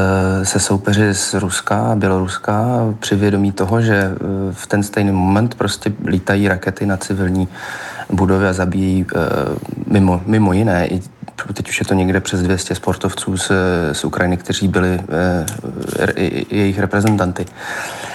se 0.43 0.61
soupeři 0.61 1.15
z 1.15 1.35
Ruska 1.35 1.93
a 1.93 1.95
Běloruska 1.95 2.65
při 3.01 3.17
vědomí 3.17 3.53
toho, 3.53 3.81
že 3.81 4.11
v 4.53 4.67
ten 4.67 4.83
stejný 4.83 5.13
moment 5.13 5.55
prostě 5.55 5.93
lítají 6.05 6.49
rakety 6.49 6.87
na 6.87 6.97
civilní 6.97 7.49
budovy 8.13 8.49
a 8.49 8.53
zabíjí 8.53 9.05
uh, 9.05 9.21
mimo, 9.87 10.23
mimo 10.27 10.53
jiné 10.53 10.87
i 10.87 11.01
teď 11.55 11.69
už 11.69 11.81
je 11.81 11.87
to 11.87 11.95
někde 11.95 12.21
přes 12.21 12.43
200 12.43 12.75
sportovců 12.75 13.37
z, 13.37 13.53
z 13.93 14.05
Ukrajiny, 14.05 14.37
kteří 14.37 14.69
byli 14.69 14.99
uh, 14.99 15.05
jejich 16.51 16.79
reprezentanty. 16.79 17.47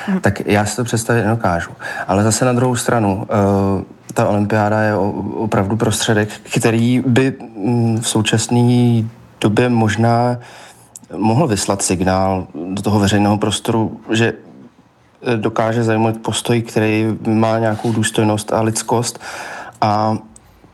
Hmm. 0.05 0.19
Tak 0.19 0.41
já 0.45 0.65
si 0.65 0.75
to 0.75 0.83
představit 0.83 1.24
nedokážu. 1.24 1.71
Ale 2.07 2.24
zase 2.24 2.45
na 2.45 2.53
druhou 2.53 2.75
stranu, 2.75 3.15
uh, 3.15 3.81
ta 4.13 4.27
olympiáda 4.27 4.81
je 4.81 4.95
opravdu 5.36 5.75
prostředek, 5.75 6.29
který 6.55 7.03
by 7.07 7.33
mm, 7.55 8.01
v 8.01 8.07
současné 8.07 9.03
době 9.41 9.69
možná 9.69 10.38
mohl 11.17 11.48
vyslat 11.48 11.81
signál 11.81 12.48
do 12.74 12.81
toho 12.81 13.00
veřejného 13.00 13.38
prostoru, 13.38 14.00
že 14.10 14.33
dokáže 15.36 15.83
zajmout 15.83 16.17
postoj, 16.17 16.62
který 16.62 17.05
má 17.27 17.60
nějakou 17.60 17.91
důstojnost 17.91 18.53
a 18.53 18.62
lidskost 18.62 19.19
a 19.82 20.18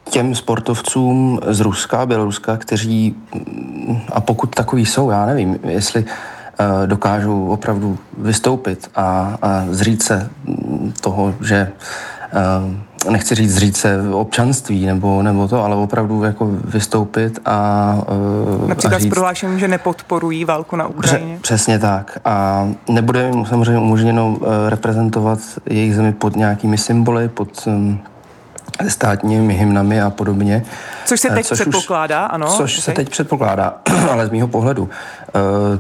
těm 0.10 0.36
sportovcům 0.36 1.40
z 1.48 1.60
Ruska, 1.60 2.06
Běloruska, 2.06 2.58
kteří, 2.58 3.16
a 4.14 4.22
pokud 4.22 4.56
takový 4.56 4.86
jsou, 4.86 5.10
já 5.10 5.26
nevím, 5.26 5.60
jestli 5.64 6.04
uh, 6.04 6.88
dokážou 6.88 7.48
opravdu 7.48 7.98
vystoupit 8.18 8.92
a, 8.96 9.38
a 9.42 9.66
zřít 9.70 10.04
se 10.04 10.30
toho, 11.02 11.36
že 11.42 11.72
uh, 13.06 13.12
nechci 13.12 13.36
říct 13.36 13.54
zříct 13.54 13.78
se 13.78 14.10
občanství 14.14 14.86
nebo, 14.86 15.24
nebo 15.24 15.48
to, 15.48 15.64
ale 15.64 15.76
opravdu 15.76 16.24
jako 16.24 16.50
vystoupit 16.64 17.40
a 17.46 17.98
uh, 18.62 18.70
Například 18.70 18.96
a 18.96 19.00
říct, 19.00 19.08
s 19.08 19.14
prohlášením, 19.14 19.60
že 19.60 19.68
nepodporují 19.68 20.46
válku 20.46 20.76
na 20.76 20.88
Ukrajině. 20.88 21.34
Pře- 21.34 21.42
přesně 21.42 21.80
tak. 21.80 22.18
A 22.26 22.68
nebude 22.90 23.28
jim 23.28 23.46
samozřejmě 23.46 23.78
umožněno 23.80 24.38
reprezentovat 24.70 25.40
jejich 25.66 25.96
zemi 25.96 26.14
pod 26.14 26.36
nějakými 26.36 26.78
symboly, 26.78 27.30
pod 27.30 27.68
státními 28.88 29.54
hymnami 29.54 30.02
a 30.02 30.10
podobně. 30.10 30.66
Což 31.06 31.20
se 31.20 31.30
teď 31.30 31.46
což 31.46 31.60
předpokládá, 31.60 32.26
už, 32.26 32.34
ano. 32.34 32.48
Což 32.48 32.74
okay. 32.74 32.82
se 32.82 32.92
teď 32.92 33.10
předpokládá, 33.10 33.78
ale 34.12 34.28
z 34.28 34.30
mýho 34.30 34.48
pohledu 34.48 34.84
uh, 34.84 34.90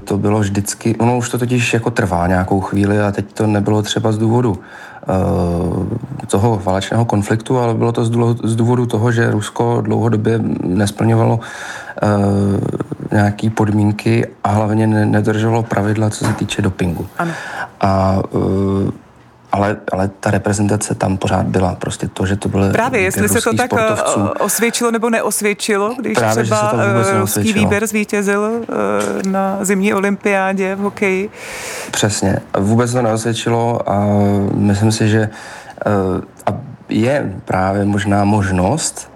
to 0.04 0.18
bylo 0.18 0.40
vždycky, 0.40 0.96
ono 0.96 1.18
už 1.18 1.30
to 1.30 1.38
totiž 1.38 1.74
jako 1.74 1.92
trvá 1.92 2.28
nějakou 2.28 2.62
chvíli 2.62 3.02
a 3.02 3.12
teď 3.12 3.26
to 3.34 3.48
nebylo 3.48 3.82
třeba 3.82 4.12
z 4.12 4.18
důvodu 4.18 4.60
Eh, 5.08 6.26
toho 6.28 6.62
válečného 6.64 7.06
konfliktu, 7.06 7.60
ale 7.60 7.74
bylo 7.74 7.92
to 7.92 8.06
z 8.44 8.56
důvodu 8.56 8.86
toho, 8.86 9.12
že 9.12 9.32
Rusko 9.32 9.82
dlouhodobě 9.82 10.40
nesplňovalo 10.64 11.40
eh, 12.04 12.08
nějaké 13.12 13.50
podmínky 13.50 14.28
a 14.44 14.50
hlavně 14.50 14.88
nedržovalo 14.88 15.64
pravidla, 15.64 16.10
co 16.10 16.26
se 16.26 16.34
týče 16.34 16.62
dopingu. 16.62 17.08
Ano. 17.18 17.32
A 17.82 18.20
eh, 18.36 18.92
ale, 19.52 19.78
ale 19.92 20.10
ta 20.20 20.32
reprezentace 20.32 20.96
tam 20.96 21.18
pořád 21.18 21.46
byla. 21.46 21.76
Prostě 21.76 22.08
to, 22.08 22.26
že 22.26 22.36
to 22.36 22.50
bylo 22.50 22.70
Právě, 22.72 23.02
jestli 23.02 23.30
se 23.30 23.42
to 23.42 23.54
tak 23.54 23.72
sportovců. 23.72 24.28
osvědčilo 24.40 24.92
nebo 24.92 25.10
neosvědčilo, 25.10 25.96
když 26.00 26.18
Právě, 26.18 26.44
třeba 26.44 26.74
ruský 27.20 27.54
výběr 27.54 27.88
zvítězil 27.88 28.52
na 29.28 29.58
zimní 29.62 29.94
olympiádě 29.94 30.76
v 30.76 30.80
hokeji. 30.80 31.30
Přesně. 31.92 32.40
Vůbec 32.60 32.92
to 32.92 33.02
neosvědčilo 33.02 33.90
a 33.90 34.06
myslím 34.54 34.92
si, 34.92 35.10
že 35.10 35.30
je 36.90 37.36
právě 37.46 37.86
možná 37.86 38.24
možnost, 38.24 39.12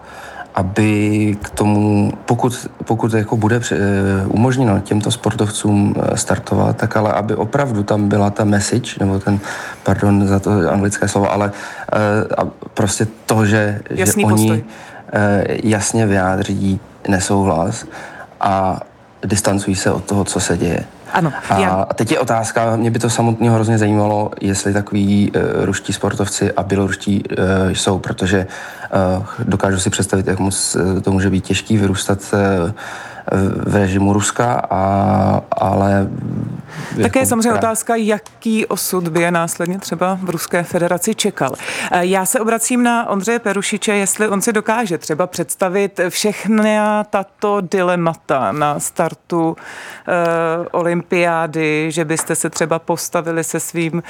aby 0.56 1.38
k 1.42 1.50
tomu, 1.50 2.12
pokud, 2.26 2.68
pokud 2.86 3.14
jako 3.14 3.38
bude 3.38 3.58
uh, 3.58 3.64
umožněno 4.28 4.80
těmto 4.80 5.12
sportovcům 5.12 5.96
eh, 5.98 6.18
startovat, 6.18 6.78
tak 6.78 6.98
ale 6.98 7.14
aby 7.14 7.36
opravdu 7.36 7.84
tam 7.84 8.10
byla 8.10 8.30
ta 8.30 8.44
message, 8.44 8.92
nebo 9.00 9.20
ten, 9.20 9.40
pardon 9.84 10.28
za 10.28 10.40
to 10.40 10.52
anglické 10.72 11.08
slovo, 11.08 11.32
ale 11.32 11.52
a 12.38 12.46
prostě 12.74 13.08
to, 13.26 13.46
že, 13.46 13.80
že 13.90 14.06
oni 14.24 14.52
uh, 14.52 14.60
jasně 15.64 16.08
vyjádří 16.08 16.80
nesouhlas 17.08 17.86
a 18.42 18.80
distancují 19.26 19.76
se 19.76 19.92
od 19.92 20.04
toho, 20.04 20.24
co 20.24 20.40
se 20.40 20.58
děje. 20.58 20.84
Ano. 21.14 21.34
A 21.90 21.94
teď 21.94 22.12
je 22.12 22.20
otázka, 22.20 22.76
mě 22.76 22.92
by 22.92 23.00
to 23.00 23.10
samotně 23.10 23.52
hrozně 23.52 23.78
zajímalo, 23.78 24.32
jestli 24.42 24.74
takový 24.74 25.32
uh, 25.32 25.66
ruští 25.66 25.94
sportovci 25.94 26.52
a 26.52 26.64
běloruští 26.64 27.24
uh, 27.24 27.46
jsou, 27.74 28.00
protože 28.00 28.48
uh, 29.18 29.26
dokážu 29.44 29.80
si 29.80 29.90
představit, 29.90 30.28
jak 30.28 30.40
moc 30.40 30.78
to 31.02 31.12
může 31.12 31.30
být 31.30 31.46
těžký 31.46 31.78
vyrůstat 31.78 32.20
uh, 32.34 32.72
v 33.66 33.76
režimu 33.76 34.14
Ruska, 34.14 34.62
a, 34.70 35.42
ale... 35.52 36.08
Také 37.02 37.20
je 37.20 37.26
samozřejmě 37.26 37.54
otázka, 37.54 37.96
jaký 37.96 38.66
osud 38.66 39.08
by 39.08 39.22
je 39.22 39.32
následně 39.32 39.80
třeba 39.80 40.20
v 40.22 40.30
Ruské 40.30 40.64
federaci 40.64 41.16
čekal. 41.16 41.52
Eh, 41.92 42.06
já 42.06 42.26
se 42.26 42.40
obracím 42.40 42.84
na 42.84 43.10
Ondřeje 43.10 43.40
Perušiče, 43.40 43.94
jestli 43.94 44.28
on 44.28 44.42
si 44.42 44.54
dokáže 44.54 44.98
třeba 44.98 45.28
představit 45.28 46.00
všechny 46.10 46.78
tato 47.10 47.62
dilemata 47.62 48.52
na 48.52 48.80
startu 48.80 49.50
uh, 49.50 49.56
olympiády, 50.72 51.92
že 51.92 52.06
byste 52.06 52.36
se 52.36 52.50
třeba 52.50 52.80
postavili 52.80 53.44
se 53.44 53.60
svým 53.60 53.94
uh, 53.94 54.02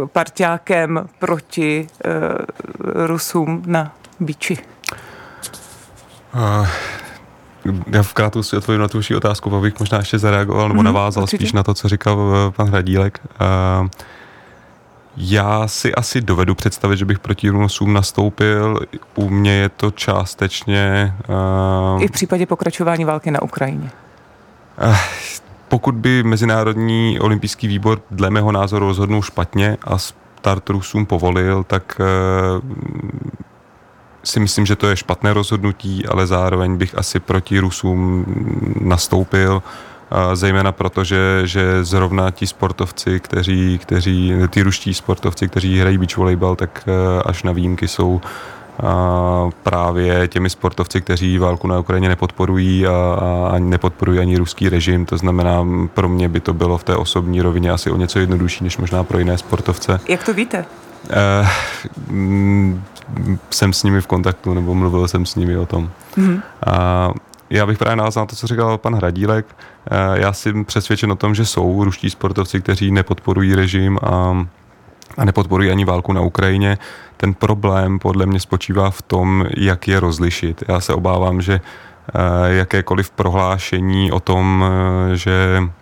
uh, 0.00 0.06
parťákem 0.06 1.08
proti 1.18 1.86
uh, 2.04 3.06
Rusům 3.06 3.62
na 3.66 3.94
biči. 4.20 4.58
Uh, 6.34 6.66
já 7.92 8.02
v 8.02 8.14
si 8.40 8.56
odpovím 8.56 8.80
na 8.80 8.88
tu 8.88 8.98
vaši 8.98 9.16
otázku, 9.16 9.56
abych 9.56 9.80
možná 9.80 9.98
ještě 9.98 10.18
zareagoval 10.18 10.68
nebo 10.68 10.80
mm-hmm, 10.80 10.84
navázal 10.84 11.22
určitě. 11.22 11.36
spíš 11.36 11.52
na 11.52 11.62
to, 11.62 11.74
co 11.74 11.88
říkal 11.88 12.34
eh, 12.48 12.50
pan 12.50 12.68
Hradílek. 12.68 13.20
Uh, 13.80 13.88
já 15.16 15.68
si 15.68 15.94
asi 15.94 16.20
dovedu 16.20 16.54
představit, 16.54 16.96
že 16.96 17.04
bych 17.04 17.18
proti 17.18 17.48
Rusům 17.48 17.92
nastoupil. 17.92 18.80
U 19.14 19.28
mě 19.28 19.52
je 19.52 19.68
to 19.68 19.90
částečně... 19.90 21.14
Uh, 21.96 22.02
I 22.02 22.08
v 22.08 22.10
případě 22.10 22.46
pokračování 22.46 23.04
války 23.04 23.30
na 23.30 23.42
Ukrajině. 23.42 23.90
Uh, 24.84 24.96
pokud 25.68 25.94
by 25.94 26.22
Mezinárodní 26.22 27.20
olympijský 27.20 27.68
výbor 27.68 28.02
dle 28.10 28.30
mého 28.30 28.52
názoru 28.52 28.86
rozhodnul 28.86 29.22
špatně 29.22 29.76
a 29.84 29.98
start 29.98 30.70
Rusům 30.70 31.06
povolil, 31.06 31.64
tak 31.64 32.00
uh, 32.00 32.70
si 34.24 34.40
myslím, 34.40 34.66
že 34.66 34.76
to 34.76 34.86
je 34.86 34.96
špatné 34.96 35.32
rozhodnutí, 35.32 36.06
ale 36.06 36.26
zároveň 36.26 36.76
bych 36.76 36.98
asi 36.98 37.20
proti 37.20 37.58
Rusům 37.58 38.24
nastoupil, 38.80 39.62
zejména 40.34 40.72
proto, 40.72 41.04
že, 41.04 41.42
že 41.44 41.84
zrovna 41.84 42.30
ti 42.30 42.46
sportovci, 42.46 43.20
kteří, 43.20 43.78
kteří, 43.78 44.32
ty 44.50 44.62
ruští 44.62 44.94
sportovci, 44.94 45.48
kteří 45.48 45.78
hrají 45.78 45.98
beach 45.98 46.16
volleyball, 46.16 46.56
tak 46.56 46.84
e, 46.86 47.22
až 47.22 47.42
na 47.42 47.52
výjimky 47.52 47.88
jsou 47.88 48.20
právě 49.62 50.28
těmi 50.28 50.50
sportovci, 50.50 51.00
kteří 51.00 51.38
válku 51.38 51.66
na 51.68 51.78
Ukrajině 51.78 52.08
nepodporují 52.08 52.86
a, 52.86 52.92
a 53.52 53.58
nepodporují 53.58 54.18
ani 54.18 54.36
ruský 54.36 54.68
režim. 54.68 55.06
To 55.06 55.16
znamená, 55.16 55.66
pro 55.94 56.08
mě 56.08 56.28
by 56.28 56.40
to 56.40 56.54
bylo 56.54 56.78
v 56.78 56.84
té 56.84 56.96
osobní 56.96 57.42
rovině 57.42 57.70
asi 57.70 57.90
o 57.90 57.96
něco 57.96 58.18
jednodušší, 58.18 58.64
než 58.64 58.78
možná 58.78 59.04
pro 59.04 59.18
jiné 59.18 59.38
sportovce. 59.38 60.00
Jak 60.08 60.24
to 60.24 60.34
víte? 60.34 60.64
Uh, 61.40 62.78
jsem 63.50 63.72
s 63.72 63.82
nimi 63.82 64.00
v 64.00 64.06
kontaktu, 64.06 64.54
nebo 64.54 64.74
mluvil 64.74 65.08
jsem 65.08 65.26
s 65.26 65.34
nimi 65.34 65.56
o 65.56 65.66
tom. 65.66 65.90
Mm-hmm. 66.16 66.42
A 66.66 67.10
já 67.50 67.66
bych 67.66 67.78
právě 67.78 67.96
navázal 67.96 68.22
na 68.22 68.26
to, 68.26 68.36
co 68.36 68.46
říkal 68.46 68.78
pan 68.78 68.94
Hradílek. 68.94 69.46
Uh, 69.46 70.14
já 70.14 70.32
jsem 70.32 70.64
přesvědčen 70.64 71.12
o 71.12 71.16
tom, 71.16 71.34
že 71.34 71.46
jsou 71.46 71.84
ruští 71.84 72.10
sportovci, 72.10 72.60
kteří 72.60 72.90
nepodporují 72.90 73.54
režim 73.54 73.98
a, 74.02 74.46
a 75.16 75.24
nepodporují 75.24 75.70
ani 75.70 75.84
válku 75.84 76.12
na 76.12 76.20
Ukrajině. 76.20 76.78
Ten 77.16 77.34
problém 77.34 77.98
podle 77.98 78.26
mě 78.26 78.40
spočívá 78.40 78.90
v 78.90 79.02
tom, 79.02 79.46
jak 79.56 79.88
je 79.88 80.00
rozlišit. 80.00 80.64
Já 80.68 80.80
se 80.80 80.94
obávám, 80.94 81.42
že 81.42 81.60
uh, 81.60 82.20
jakékoliv 82.46 83.10
prohlášení 83.10 84.12
o 84.12 84.20
tom, 84.20 84.64
že 85.14 85.62
Eh, 85.62 85.79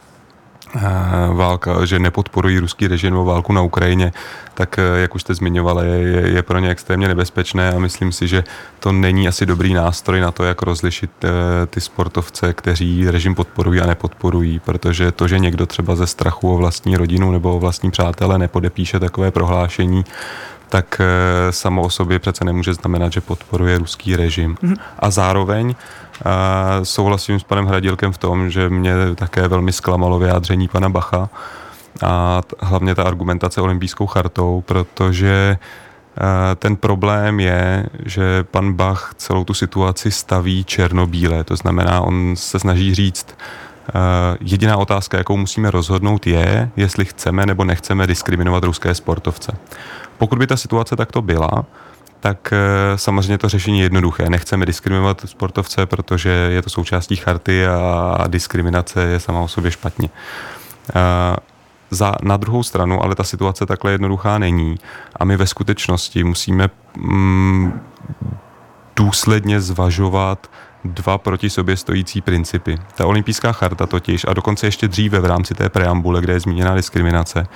válka, 1.32 1.84
že 1.84 1.98
nepodporují 1.98 2.58
ruský 2.58 2.88
režim 2.88 3.10
nebo 3.10 3.24
válku 3.24 3.52
na 3.52 3.62
Ukrajině, 3.62 4.12
tak 4.54 4.78
eh, 4.78 5.00
jak 5.00 5.14
už 5.14 5.22
jste 5.22 5.34
zmiňovali, 5.34 5.88
je, 5.88 6.28
je 6.28 6.42
pro 6.42 6.58
ně 6.58 6.70
extrémně 6.70 7.08
nebezpečné 7.08 7.72
a 7.72 7.78
myslím 7.78 8.12
si, 8.12 8.28
že 8.28 8.44
to 8.80 8.92
není 8.92 9.28
asi 9.28 9.46
dobrý 9.46 9.74
nástroj 9.74 10.20
na 10.20 10.30
to, 10.30 10.44
jak 10.44 10.62
rozlišit 10.62 11.10
eh, 11.24 11.28
ty 11.66 11.80
sportovce, 11.80 12.52
kteří 12.52 13.10
režim 13.10 13.34
podporují 13.34 13.80
a 13.80 13.86
nepodporují, 13.86 14.58
protože 14.58 15.12
to, 15.12 15.28
že 15.28 15.38
někdo 15.38 15.66
třeba 15.66 15.96
ze 15.96 16.06
strachu 16.06 16.54
o 16.54 16.56
vlastní 16.56 16.96
rodinu 16.96 17.30
nebo 17.30 17.56
o 17.56 17.60
vlastní 17.60 17.90
přátele 17.90 18.38
nepodepíše 18.38 19.00
takové 19.00 19.30
prohlášení, 19.30 20.04
tak 20.68 21.00
samo 21.50 21.82
o 21.82 21.90
sobě 21.90 22.18
přece 22.18 22.44
nemůže 22.44 22.74
znamenat, 22.74 23.12
že 23.12 23.20
podporuje 23.20 23.78
ruský 23.78 24.16
režim. 24.16 24.54
Mm-hmm. 24.62 24.76
A 24.98 25.10
zároveň 25.10 25.74
a 26.24 26.80
souhlasím 26.82 27.40
s 27.40 27.42
panem 27.42 27.66
Hradilkem 27.66 28.12
v 28.12 28.18
tom, 28.18 28.50
že 28.50 28.68
mě 28.68 28.92
také 29.14 29.48
velmi 29.48 29.72
zklamalo 29.72 30.18
vyjádření 30.18 30.68
pana 30.68 30.88
Bacha 30.88 31.28
a 32.02 32.42
hlavně 32.60 32.94
ta 32.94 33.02
argumentace 33.02 33.60
olympijskou 33.60 34.06
chartou, 34.06 34.62
protože 34.66 35.58
ten 36.56 36.76
problém 36.76 37.40
je, 37.40 37.86
že 38.04 38.44
pan 38.50 38.72
Bach 38.72 39.14
celou 39.16 39.44
tu 39.44 39.54
situaci 39.54 40.10
staví 40.10 40.64
černobíle, 40.64 41.44
to 41.44 41.56
znamená, 41.56 42.00
on 42.00 42.34
se 42.36 42.58
snaží 42.58 42.94
říct, 42.94 43.26
jediná 44.40 44.76
otázka, 44.76 45.18
jakou 45.18 45.36
musíme 45.36 45.70
rozhodnout, 45.70 46.26
je, 46.26 46.70
jestli 46.76 47.04
chceme 47.04 47.46
nebo 47.46 47.64
nechceme 47.64 48.06
diskriminovat 48.06 48.64
ruské 48.64 48.94
sportovce. 48.94 49.52
Pokud 50.18 50.38
by 50.38 50.46
ta 50.46 50.56
situace 50.56 50.96
takto 50.96 51.22
byla, 51.22 51.64
tak 52.20 52.52
eh, 52.52 52.98
samozřejmě 52.98 53.38
to 53.38 53.48
řešení 53.48 53.78
je 53.78 53.84
jednoduché. 53.84 54.30
Nechceme 54.30 54.66
diskriminovat 54.66 55.22
sportovce, 55.24 55.86
protože 55.86 56.28
je 56.28 56.62
to 56.62 56.70
součástí 56.70 57.16
charty 57.16 57.66
a 57.66 58.24
diskriminace 58.26 59.02
je 59.02 59.20
sama 59.20 59.40
o 59.40 59.48
sobě 59.48 59.70
špatně. 59.70 60.10
Eh, 60.94 61.36
za, 61.90 62.14
na 62.22 62.36
druhou 62.36 62.62
stranu, 62.62 63.02
ale 63.02 63.14
ta 63.14 63.24
situace 63.24 63.66
takhle 63.66 63.92
jednoduchá 63.92 64.38
není 64.38 64.78
a 65.16 65.24
my 65.24 65.36
ve 65.36 65.46
skutečnosti 65.46 66.24
musíme 66.24 66.68
mm, 66.96 67.80
důsledně 68.96 69.60
zvažovat 69.60 70.50
dva 70.84 71.18
proti 71.18 71.50
sobě 71.50 71.76
stojící 71.76 72.20
principy. 72.20 72.78
Ta 72.94 73.06
olympijská 73.06 73.52
charta 73.52 73.86
totiž, 73.86 74.26
a 74.28 74.34
dokonce 74.34 74.66
ještě 74.66 74.88
dříve 74.88 75.20
v 75.20 75.24
rámci 75.24 75.54
té 75.54 75.68
preambule, 75.68 76.20
kde 76.20 76.32
je 76.32 76.40
zmíněna 76.40 76.74
diskriminace, 76.74 77.46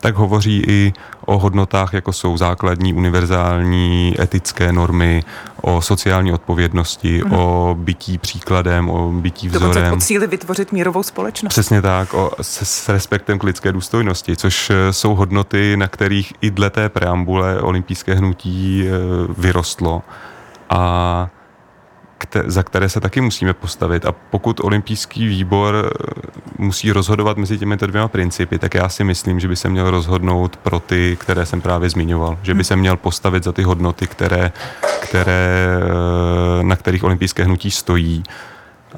tak 0.00 0.14
hovoří 0.14 0.62
i 0.66 0.92
o 1.20 1.38
hodnotách, 1.38 1.92
jako 1.92 2.12
jsou 2.12 2.36
základní, 2.36 2.94
univerzální, 2.94 4.14
etické 4.20 4.72
normy, 4.72 5.24
o 5.60 5.80
sociální 5.82 6.32
odpovědnosti, 6.32 7.22
mm. 7.24 7.32
o 7.32 7.76
bytí 7.78 8.18
příkladem, 8.18 8.90
o 8.90 9.12
bytí 9.12 9.48
vzorem. 9.48 9.68
Dokonce 9.68 9.92
o 9.92 10.00
cíli 10.06 10.26
vytvořit 10.26 10.72
mírovou 10.72 11.02
společnost. 11.02 11.50
Přesně 11.50 11.82
tak, 11.82 12.14
o, 12.14 12.30
s, 12.42 12.62
s 12.62 12.88
respektem 12.88 13.38
k 13.38 13.42
lidské 13.42 13.72
důstojnosti, 13.72 14.36
což 14.36 14.70
eh, 14.70 14.92
jsou 14.92 15.14
hodnoty, 15.14 15.76
na 15.76 15.88
kterých 15.88 16.32
i 16.40 16.50
dle 16.50 16.70
té 16.70 16.88
preambule 16.88 17.60
olympijské 17.60 18.14
hnutí 18.14 18.84
eh, 18.86 18.90
vyrostlo. 19.38 20.02
A 20.70 21.28
za 22.44 22.62
které 22.62 22.88
se 22.88 23.00
taky 23.00 23.20
musíme 23.20 23.54
postavit. 23.54 24.06
A 24.06 24.12
pokud 24.12 24.60
olympijský 24.60 25.26
výbor 25.26 25.74
eh, 25.74 26.20
musí 26.58 26.92
rozhodovat 26.92 27.36
mezi 27.36 27.58
těmito 27.58 27.86
dvěma 27.86 28.08
principy, 28.08 28.58
tak 28.58 28.74
já 28.74 28.88
si 28.88 29.04
myslím, 29.04 29.40
že 29.40 29.48
by 29.48 29.56
se 29.56 29.68
měl 29.68 29.90
rozhodnout 29.90 30.56
pro 30.56 30.80
ty, 30.80 31.16
které 31.20 31.46
jsem 31.46 31.60
právě 31.60 31.90
zmiňoval. 31.90 32.38
Že 32.42 32.54
by 32.54 32.64
se 32.64 32.76
měl 32.76 32.96
postavit 32.96 33.44
za 33.44 33.52
ty 33.52 33.62
hodnoty, 33.62 34.06
které, 34.06 34.52
které, 35.00 35.66
eh, 36.60 36.62
na 36.62 36.76
kterých 36.76 37.04
olympijské 37.04 37.44
hnutí 37.44 37.70
stojí. 37.70 38.22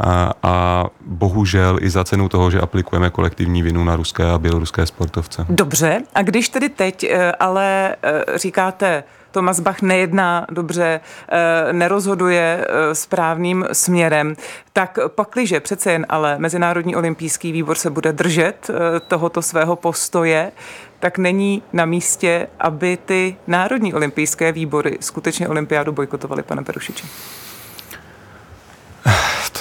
A, 0.00 0.32
a 0.42 0.86
bohužel 1.06 1.78
i 1.80 1.90
za 1.90 2.04
cenu 2.04 2.28
toho, 2.28 2.50
že 2.50 2.60
aplikujeme 2.60 3.10
kolektivní 3.10 3.62
vinu 3.62 3.84
na 3.84 3.96
ruské 3.96 4.30
a 4.30 4.38
běloruské 4.38 4.86
sportovce. 4.86 5.46
Dobře, 5.48 6.02
a 6.14 6.22
když 6.22 6.48
tedy 6.48 6.68
teď 6.68 7.04
eh, 7.04 7.32
ale 7.32 7.96
říkáte, 8.36 9.04
Tomas 9.30 9.60
Bach 9.60 9.82
nejedná 9.82 10.46
dobře, 10.50 11.00
eh, 11.28 11.72
nerozhoduje 11.72 12.66
eh, 12.68 12.94
správným 12.94 13.66
směrem, 13.72 14.34
tak 14.72 14.98
pakliže 15.08 15.60
přece 15.60 15.92
jen 15.92 16.06
ale 16.08 16.38
Mezinárodní 16.38 16.96
olympijský 16.96 17.52
výbor 17.52 17.76
se 17.76 17.90
bude 17.90 18.12
držet 18.12 18.70
eh, 18.70 19.00
tohoto 19.00 19.42
svého 19.42 19.76
postoje, 19.76 20.52
tak 21.00 21.18
není 21.18 21.62
na 21.72 21.84
místě, 21.84 22.46
aby 22.60 22.98
ty 23.04 23.36
národní 23.46 23.94
olympijské 23.94 24.52
výbory 24.52 24.98
skutečně 25.00 25.48
olympiádu 25.48 25.92
bojkotovaly, 25.92 26.42
pane 26.42 26.64
Perušiči? 26.64 27.06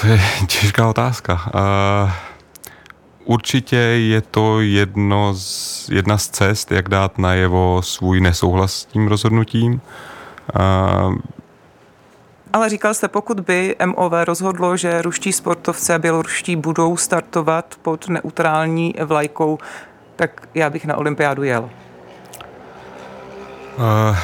To 0.00 0.06
je 0.06 0.20
těžká 0.46 0.88
otázka. 0.88 1.40
Uh... 1.54 2.10
Určitě 3.28 3.76
je 3.76 4.20
to 4.20 4.60
jedno 4.60 5.34
z, 5.34 5.88
jedna 5.92 6.18
z 6.18 6.28
cest, 6.28 6.72
jak 6.72 6.88
dát 6.88 7.18
najevo 7.18 7.82
svůj 7.82 8.20
nesouhlas 8.20 8.72
s 8.72 8.84
tím 8.84 9.08
rozhodnutím. 9.08 9.80
Uh, 10.56 11.14
ale 12.52 12.68
říkal 12.68 12.94
jste, 12.94 13.08
pokud 13.08 13.40
by 13.40 13.76
MOV 13.86 14.12
rozhodlo, 14.24 14.76
že 14.76 15.02
ruští 15.02 15.32
sportovci 15.32 15.92
a 15.92 15.98
běloruští 15.98 16.56
budou 16.56 16.96
startovat 16.96 17.74
pod 17.82 18.08
neutrální 18.08 18.94
vlajkou, 19.04 19.58
tak 20.16 20.48
já 20.54 20.70
bych 20.70 20.84
na 20.84 20.96
olympiádu 20.96 21.42
jel. 21.42 21.70
Uh, 23.76 24.16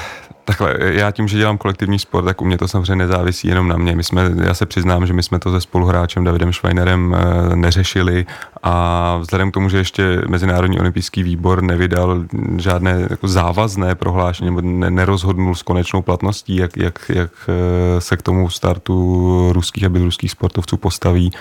Takhle, 0.44 0.76
já 0.80 1.10
tím, 1.10 1.28
že 1.28 1.38
dělám 1.38 1.58
kolektivní 1.58 1.98
sport, 1.98 2.24
tak 2.24 2.40
u 2.40 2.44
mě 2.44 2.58
to 2.58 2.68
samozřejmě 2.68 2.96
nezávisí 2.96 3.48
jenom 3.48 3.68
na 3.68 3.76
mě. 3.76 3.96
My 3.96 4.04
jsme, 4.04 4.30
já 4.44 4.54
se 4.54 4.66
přiznám, 4.66 5.06
že 5.06 5.12
my 5.12 5.22
jsme 5.22 5.38
to 5.38 5.50
se 5.50 5.60
spoluhráčem 5.60 6.24
Davidem 6.24 6.52
Schweinerem 6.52 7.16
eh, 7.16 7.56
neřešili 7.56 8.26
a 8.62 9.16
vzhledem 9.16 9.50
k 9.50 9.54
tomu, 9.54 9.68
že 9.68 9.78
ještě 9.78 10.22
Mezinárodní 10.28 10.80
olympijský 10.80 11.22
výbor 11.22 11.62
nevydal 11.62 12.24
žádné 12.56 13.06
jako 13.10 13.28
závazné 13.28 13.94
prohlášení 13.94 14.50
nebo 14.50 14.60
nerozhodnul 14.90 15.54
s 15.54 15.62
konečnou 15.62 16.02
platností, 16.02 16.56
jak, 16.56 16.76
jak, 16.76 17.10
jak 17.14 17.30
eh, 17.48 18.00
se 18.00 18.16
k 18.16 18.22
tomu 18.22 18.50
startu 18.50 19.52
ruských 19.52 19.84
a 19.84 19.88
běloruských 19.88 20.30
sportovců 20.30 20.76
postaví, 20.76 21.32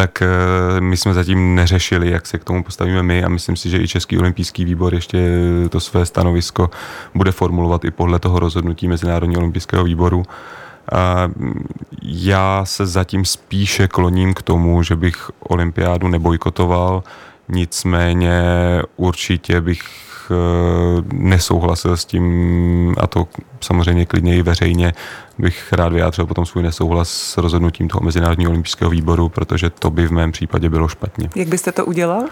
tak 0.00 0.22
eh, 0.22 0.80
my 0.80 0.96
jsme 0.96 1.14
zatím 1.14 1.54
neřešili, 1.54 2.10
jak 2.10 2.26
se 2.26 2.38
k 2.38 2.44
tomu 2.44 2.64
postavíme 2.64 3.02
my 3.02 3.24
a 3.24 3.28
myslím 3.28 3.56
si, 3.56 3.70
že 3.70 3.82
i 3.82 3.88
Český 3.88 4.18
olympijský 4.18 4.64
výbor 4.64 4.94
ještě 4.94 5.18
to 5.70 5.80
své 5.80 6.06
stanovisko 6.06 6.70
bude 7.14 7.32
formulovat 7.32 7.84
i 7.84 7.90
podle 7.90 8.18
toho 8.18 8.38
rozhodnutí 8.38 8.88
Mezinárodního 8.88 9.40
olympijského 9.40 9.84
výboru. 9.84 10.22
A 10.92 11.28
já 12.02 12.64
se 12.64 12.86
zatím 12.86 13.24
spíše 13.24 13.88
kloním 13.88 14.34
k 14.34 14.42
tomu, 14.42 14.82
že 14.82 14.96
bych 14.96 15.30
olympiádu 15.40 16.08
nebojkotoval, 16.08 17.02
nicméně 17.48 18.42
určitě 18.96 19.60
bych 19.60 19.80
Eh, 20.30 21.02
nesouhlasil 21.12 21.96
s 21.96 22.04
tím, 22.04 22.94
a 22.98 23.06
to 23.06 23.28
samozřejmě 23.60 24.06
klidně 24.06 24.36
i 24.36 24.42
veřejně, 24.42 24.92
bych 25.40 25.72
rád 25.72 25.92
vyjádřil 25.92 26.26
potom 26.26 26.46
svůj 26.46 26.62
nesouhlas 26.62 27.10
s 27.10 27.36
rozhodnutím 27.36 27.88
toho 27.88 28.00
Mezinárodního 28.04 28.50
olympijského 28.50 28.90
výboru, 28.90 29.28
protože 29.28 29.70
to 29.70 29.90
by 29.90 30.06
v 30.06 30.12
mém 30.12 30.32
případě 30.32 30.68
bylo 30.68 30.88
špatně. 30.88 31.30
Jak 31.36 31.48
byste 31.48 31.72
to 31.72 31.86
udělal? 31.86 32.24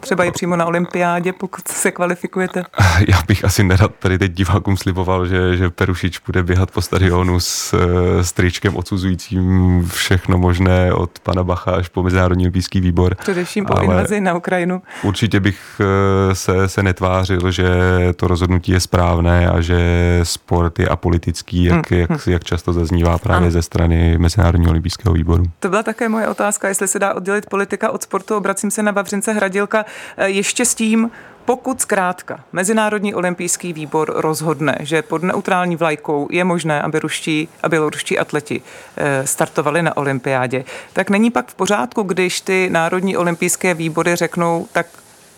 Třeba 0.00 0.24
i 0.24 0.30
přímo 0.30 0.56
na 0.56 0.66
olympiádě, 0.66 1.32
pokud 1.32 1.68
se 1.68 1.90
kvalifikujete? 1.90 2.62
Já 3.08 3.22
bych 3.28 3.44
asi 3.44 3.64
nerad 3.64 3.94
tady 3.98 4.18
teď 4.18 4.32
divákům 4.32 4.76
sliboval, 4.76 5.26
že, 5.26 5.56
že 5.56 5.70
Perušič 5.70 6.18
bude 6.26 6.42
běhat 6.42 6.70
po 6.70 6.82
stadionu 6.82 7.40
s, 7.40 7.74
eh, 7.74 8.24
s 8.24 8.32
tričkem 8.32 8.76
odsuzujícím 8.76 9.88
všechno 9.92 10.38
možné 10.38 10.92
od 10.92 11.18
pana 11.18 11.44
Bacha 11.44 11.70
až 11.70 11.88
po 11.88 12.02
Mezinárodní 12.02 12.44
olympijský 12.44 12.80
výbor. 12.80 13.14
Především 13.14 13.66
po 13.66 13.80
invazi 13.80 14.20
na 14.20 14.34
Ukrajinu. 14.34 14.82
Určitě 15.02 15.40
bych 15.40 15.80
eh, 15.80 16.34
se, 16.34 16.68
se 16.68 16.82
netvářil, 16.82 17.50
že 17.50 17.68
to 18.16 18.26
rozhodnutí 18.26 18.72
je 18.72 18.80
správné 18.80 19.50
a 19.50 19.60
že 19.60 19.80
sport 20.22 20.78
je 20.78 20.88
apolitický, 20.88 21.64
jak, 21.64 21.90
hmm. 21.90 22.00
jak, 22.00 22.10
hm. 22.10 22.30
jak 22.30 22.44
často 22.44 22.72
zaznívá 22.72 23.18
právě 23.18 23.46
ano. 23.46 23.50
ze 23.50 23.62
strany 23.62 24.18
Mezinárodního 24.18 24.70
olympijského 24.70 25.14
výboru. 25.14 25.44
To 25.60 25.68
byla 25.68 25.82
také 25.82 26.08
moje 26.08 26.28
otázka, 26.28 26.68
jestli 26.68 26.88
se 26.88 26.98
dá 26.98 27.14
oddělit 27.14 27.46
politika 27.46 27.90
od 27.90 28.02
sportu. 28.02 28.36
Obracím 28.36 28.70
se 28.70 28.82
na 28.82 28.92
Vavřince 28.92 29.32
Hradilka. 29.32 29.84
Eh, 30.16 30.28
ještě 30.28 30.64
s 30.64 30.74
tím, 30.74 31.10
pokud 31.50 31.80
zkrátka 31.80 32.40
Mezinárodní 32.52 33.14
olympijský 33.14 33.72
výbor 33.72 34.12
rozhodne, 34.16 34.76
že 34.80 35.02
pod 35.02 35.22
neutrální 35.22 35.76
vlajkou 35.76 36.28
je 36.30 36.44
možné, 36.44 36.82
aby 36.82 36.98
ruští 36.98 37.48
a 37.62 37.68
běloruští 37.68 38.18
atleti 38.18 38.62
eh, 38.96 39.26
startovali 39.26 39.82
na 39.82 39.96
olympiádě, 39.96 40.64
tak 40.92 41.10
není 41.10 41.30
pak 41.30 41.50
v 41.50 41.54
pořádku, 41.54 42.02
když 42.02 42.40
ty 42.40 42.68
národní 42.70 43.16
olympijské 43.16 43.74
výbory 43.74 44.16
řeknou, 44.16 44.66
tak 44.72 44.86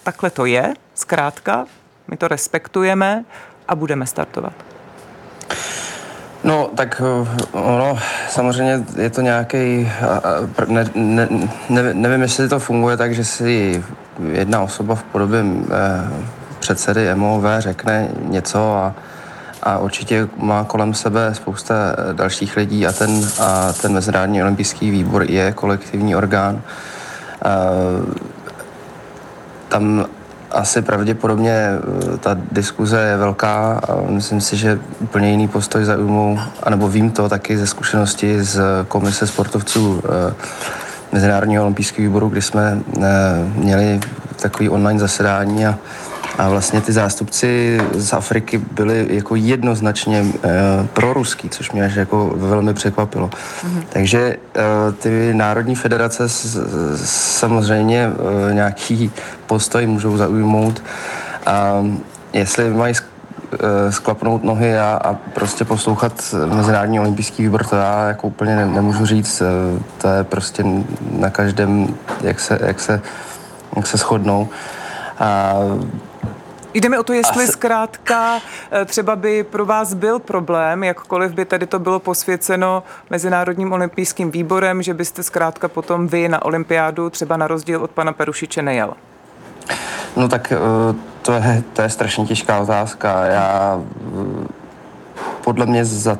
takhle 0.02 0.30
to 0.30 0.46
je, 0.46 0.74
zkrátka, 0.94 1.66
my 2.08 2.16
to 2.16 2.28
respektujeme 2.28 3.24
a 3.68 3.74
budeme 3.74 4.06
startovat. 4.06 4.52
No, 6.44 6.70
tak 6.76 7.02
eh, 7.04 7.28
ono, 7.52 7.98
samozřejmě 8.28 8.84
je 8.96 9.10
to 9.10 9.20
nějaký, 9.20 9.90
ne, 10.66 10.84
ne, 10.94 11.28
ne, 11.68 11.94
nevím, 11.94 12.22
jestli 12.22 12.48
to 12.48 12.58
funguje 12.58 12.96
tak, 12.96 13.14
že 13.14 13.24
si 13.24 13.84
jedna 14.32 14.60
osoba 14.62 14.94
v 14.94 15.02
podobě 15.02 15.44
eh, 15.44 16.10
předsedy 16.58 17.14
MOV 17.14 17.44
řekne 17.58 18.08
něco 18.20 18.76
a, 18.76 18.94
a 19.62 19.78
určitě 19.78 20.28
má 20.36 20.64
kolem 20.64 20.94
sebe 20.94 21.34
spousta 21.34 21.74
eh, 21.74 22.14
dalších 22.14 22.56
lidí 22.56 22.86
a 22.86 22.92
ten, 22.92 23.20
a 23.40 23.72
ten 23.72 23.92
Mezinárodní 23.92 24.42
olympijský 24.42 24.90
výbor 24.90 25.22
je 25.22 25.52
kolektivní 25.52 26.16
orgán. 26.16 26.62
Tam 29.68 30.06
asi 30.52 30.82
pravděpodobně 30.82 31.52
eh, 31.52 32.16
ta 32.18 32.36
diskuze 32.52 33.00
je 33.00 33.16
velká 33.16 33.80
a 33.88 34.10
myslím 34.10 34.40
si, 34.40 34.56
že 34.56 34.80
úplně 35.00 35.30
jiný 35.30 35.48
postoj 35.48 35.84
zaujmou, 35.84 36.38
anebo 36.62 36.88
vím 36.88 37.10
to 37.10 37.28
taky 37.28 37.58
ze 37.58 37.66
zkušenosti 37.66 38.44
z 38.44 38.60
komise 38.88 39.26
sportovců 39.26 40.02
eh, 40.04 40.34
Mezinárodního 41.12 41.62
olympijského 41.62 42.08
výboru, 42.08 42.28
kdy 42.28 42.42
jsme 42.42 42.78
eh, 42.96 43.00
měli 43.54 44.00
takový 44.42 44.68
online 44.68 45.00
zasedání 45.00 45.66
a 45.66 45.78
a 46.38 46.48
vlastně 46.48 46.80
ty 46.80 46.92
zástupci 46.92 47.80
z 47.94 48.12
Afriky 48.12 48.58
byli 48.58 49.06
jako 49.10 49.36
jednoznačně 49.36 50.24
e, 50.44 50.48
proruský, 50.92 51.48
což 51.48 51.72
mě 51.72 51.84
až 51.84 51.94
jako 51.94 52.32
velmi 52.36 52.74
překvapilo. 52.74 53.28
Mm-hmm. 53.28 53.82
Takže 53.88 54.18
e, 54.18 54.36
ty 54.92 55.34
národní 55.34 55.74
federace 55.74 56.28
s, 56.28 56.58
samozřejmě 57.36 58.10
e, 58.50 58.54
nějaký 58.54 59.10
postoj 59.46 59.86
můžou 59.86 60.16
zaujmout. 60.16 60.82
A 61.46 61.86
jestli 62.32 62.70
mají 62.70 62.94
sklapnout 63.90 64.44
nohy 64.44 64.78
a, 64.78 65.00
a 65.04 65.14
prostě 65.14 65.64
poslouchat 65.64 66.34
Mezinárodní 66.54 67.00
olympijský 67.00 67.42
výbor, 67.42 67.64
to 67.64 67.76
já 67.76 68.08
jako 68.08 68.26
úplně 68.26 68.56
ne, 68.56 68.66
nemůžu 68.66 69.06
říct. 69.06 69.42
To 69.98 70.08
je 70.08 70.24
prostě 70.24 70.64
na 71.10 71.30
každém, 71.30 71.94
jak 72.20 72.40
se, 72.40 72.58
jak 72.62 72.80
se, 72.80 73.00
jak 73.76 73.86
se 73.86 73.96
shodnou. 73.96 74.48
A 75.18 75.54
Jde 76.74 76.88
mi 76.88 76.98
o 76.98 77.02
to, 77.02 77.12
jestli 77.12 77.44
Asi... 77.44 77.52
zkrátka 77.52 78.40
eh, 78.70 78.84
třeba 78.84 79.16
by 79.16 79.44
pro 79.44 79.66
vás 79.66 79.94
byl 79.94 80.18
problém, 80.18 80.84
jakkoliv 80.84 81.32
by 81.32 81.44
tady 81.44 81.66
to 81.66 81.78
bylo 81.78 82.00
posvěceno 82.00 82.82
Mezinárodním 83.10 83.72
olympijským 83.72 84.30
výborem, 84.30 84.82
že 84.82 84.94
byste 84.94 85.22
zkrátka 85.22 85.68
potom 85.68 86.06
vy 86.06 86.28
na 86.28 86.44
olympiádu 86.44 87.10
třeba 87.10 87.36
na 87.36 87.46
rozdíl 87.46 87.82
od 87.82 87.90
pana 87.90 88.12
Perušiče 88.12 88.62
nejel. 88.62 88.94
No 90.16 90.28
tak 90.28 90.52
eh, 90.52 90.94
to 91.22 91.32
je, 91.32 91.62
to 91.72 91.82
je 91.82 91.88
strašně 91.88 92.26
těžká 92.26 92.58
otázka. 92.58 93.26
Já 93.26 93.80
eh, 93.80 94.46
podle 95.44 95.66
mě 95.66 95.84
za 95.84 96.18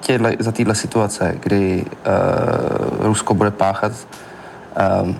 těhle, 0.00 0.36
za 0.38 0.52
téhle 0.52 0.74
situace, 0.74 1.34
kdy 1.40 1.84
uh, 1.84 3.06
Rusko 3.06 3.34
bude 3.34 3.50
páchat 3.50 3.92
uh, 3.92 5.14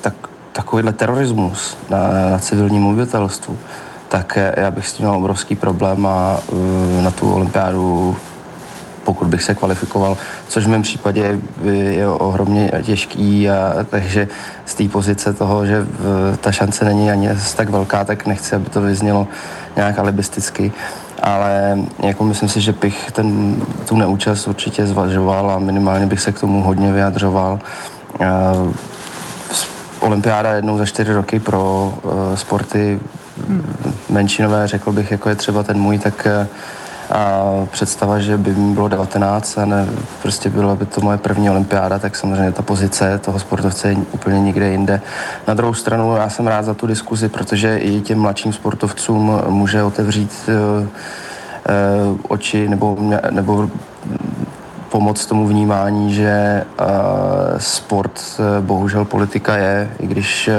tak, 0.00 0.14
takovýhle 0.52 0.92
terorismus 0.92 1.78
na, 1.90 1.98
na 2.30 2.38
civilním 2.38 2.86
obyvatelstvu, 2.86 3.58
tak 4.08 4.38
já 4.56 4.70
bych 4.70 4.88
s 4.88 4.92
tím 4.92 5.06
měl 5.06 5.16
obrovský 5.16 5.56
problém 5.56 6.06
a 6.06 6.38
uh, 6.52 7.02
na 7.02 7.10
tu 7.10 7.32
olympiádu 7.32 8.16
pokud 9.04 9.28
bych 9.28 9.42
se 9.42 9.54
kvalifikoval, 9.54 10.16
což 10.48 10.64
v 10.64 10.68
mém 10.68 10.82
případě 10.82 11.38
je 11.64 12.08
ohromně 12.08 12.72
těžký, 12.82 13.50
a, 13.50 13.86
takže 13.90 14.28
z 14.66 14.74
té 14.74 14.88
pozice 14.88 15.32
toho, 15.32 15.66
že 15.66 15.86
ta 16.40 16.52
šance 16.52 16.84
není 16.84 17.10
ani 17.10 17.28
tak 17.56 17.68
velká, 17.68 18.04
tak 18.04 18.26
nechci, 18.26 18.54
aby 18.56 18.70
to 18.70 18.80
vyznělo 18.80 19.28
nějak 19.76 19.98
alibisticky, 19.98 20.72
ale 21.22 21.78
jako 22.02 22.24
myslím 22.24 22.48
si, 22.48 22.60
že 22.60 22.72
bych 22.72 23.10
ten, 23.12 23.56
tu 23.88 23.96
neúčast 23.96 24.48
určitě 24.48 24.86
zvažoval 24.86 25.50
a 25.50 25.58
minimálně 25.58 26.06
bych 26.06 26.20
se 26.20 26.32
k 26.32 26.40
tomu 26.40 26.62
hodně 26.62 26.92
vyjadřoval. 26.92 27.58
Olympiáda 30.00 30.52
jednou 30.52 30.78
za 30.78 30.86
čtyři 30.86 31.12
roky 31.12 31.40
pro 31.40 31.92
uh, 32.02 32.12
sporty 32.34 33.00
menšinové, 34.10 34.68
řekl 34.68 34.92
bych, 34.92 35.10
jako 35.10 35.28
je 35.28 35.34
třeba 35.34 35.62
ten 35.62 35.78
můj, 35.78 35.98
tak 35.98 36.26
uh, 36.40 36.46
a 37.10 37.42
představa, 37.70 38.18
že 38.18 38.36
by 38.36 38.54
mi 38.54 38.74
bylo 38.74 38.88
19 38.88 39.58
a 39.58 39.64
ne, 39.64 39.86
prostě 40.22 40.50
bylo 40.50 40.76
by 40.76 40.86
to 40.86 41.00
moje 41.00 41.18
první 41.18 41.50
olympiáda, 41.50 41.98
tak 41.98 42.16
samozřejmě 42.16 42.52
ta 42.52 42.62
pozice 42.62 43.18
toho 43.18 43.38
sportovce 43.38 43.88
je 43.88 43.96
úplně 44.12 44.40
někde 44.40 44.68
jinde. 44.68 45.00
Na 45.48 45.54
druhou 45.54 45.74
stranu 45.74 46.16
já 46.16 46.28
jsem 46.28 46.46
rád 46.46 46.64
za 46.64 46.74
tu 46.74 46.86
diskuzi, 46.86 47.28
protože 47.28 47.78
i 47.78 48.00
těm 48.00 48.18
mladším 48.18 48.52
sportovcům 48.52 49.40
může 49.48 49.82
otevřít 49.82 50.32
uh, 50.48 50.82
uh, 50.82 52.18
oči 52.28 52.68
nebo, 52.68 52.98
nebo 53.30 53.70
pomoct 54.88 55.26
tomu 55.26 55.46
vnímání, 55.46 56.14
že 56.14 56.64
uh, 56.80 56.86
sport 57.58 58.40
bohužel 58.60 59.04
politika 59.04 59.56
je, 59.56 59.90
i 59.98 60.06
když 60.06 60.50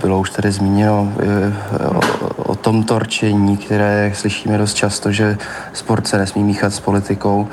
bylo 0.00 0.18
už 0.18 0.30
tady 0.30 0.52
zmíněno 0.52 1.12
o, 2.62 2.68
o 2.68 2.72
tomto 2.72 2.98
rčení, 2.98 3.56
které 3.56 4.12
slyšíme 4.14 4.58
dost 4.58 4.74
často, 4.74 5.12
že 5.12 5.38
sport 5.72 6.06
se 6.06 6.18
nesmí 6.18 6.42
míchat 6.42 6.74
s 6.74 6.80
politikou, 6.80 7.48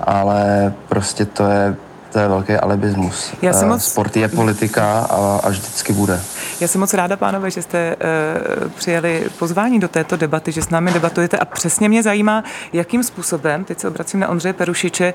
ale 0.00 0.74
prostě 0.88 1.24
to 1.24 1.46
je 1.46 1.76
to 2.12 2.20
je 2.20 2.28
velký 2.28 2.52
alibismus. 2.52 3.32
Já 3.42 3.52
jsem 3.52 3.68
moc... 3.68 3.84
Sport 3.84 4.16
je 4.16 4.28
politika 4.28 4.98
a, 5.00 5.40
a 5.44 5.48
vždycky 5.48 5.92
bude. 5.92 6.20
Já 6.60 6.68
jsem 6.68 6.80
moc 6.80 6.94
ráda, 6.94 7.16
pánové, 7.16 7.50
že 7.50 7.62
jste 7.62 7.96
uh, 7.96 8.70
přijali 8.70 9.26
pozvání 9.38 9.80
do 9.80 9.88
této 9.88 10.16
debaty, 10.16 10.52
že 10.52 10.62
s 10.62 10.70
námi 10.70 10.92
debatujete 10.92 11.38
a 11.38 11.44
přesně 11.44 11.88
mě 11.88 12.02
zajímá, 12.02 12.44
jakým 12.72 13.02
způsobem, 13.02 13.64
teď 13.64 13.80
se 13.80 13.88
obracím 13.88 14.20
na 14.20 14.28
Ondřeje 14.28 14.52
Perušiče, 14.52 15.14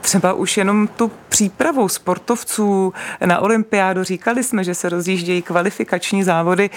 třeba 0.00 0.32
už 0.32 0.56
jenom 0.56 0.88
tu 0.96 1.10
přípravu 1.28 1.88
sportovců 1.88 2.92
na 3.24 3.40
olympiádu, 3.40 4.04
říkali 4.04 4.42
jsme, 4.42 4.64
že 4.64 4.74
se 4.74 4.88
rozjíždějí 4.88 5.42
kvalifikační 5.42 6.24
závody, 6.24 6.70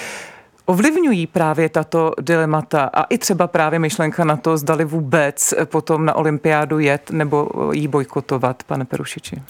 ovlivňují 0.68 1.28
právě 1.28 1.70
tato 1.70 2.12
dilemata 2.22 2.90
a 2.94 3.04
i 3.04 3.18
třeba 3.18 3.48
právě 3.48 3.80
myšlenka 3.80 4.24
na 4.24 4.38
to, 4.38 4.58
zdali 4.58 4.86
vůbec 4.86 5.54
potom 5.66 6.06
na 6.06 6.16
olympiádu 6.16 6.80
jet 6.80 7.12
nebo 7.12 7.50
jí 7.72 7.88
bojkotovat, 7.88 8.64
pane 8.64 8.86
Perušiči? 8.86 9.42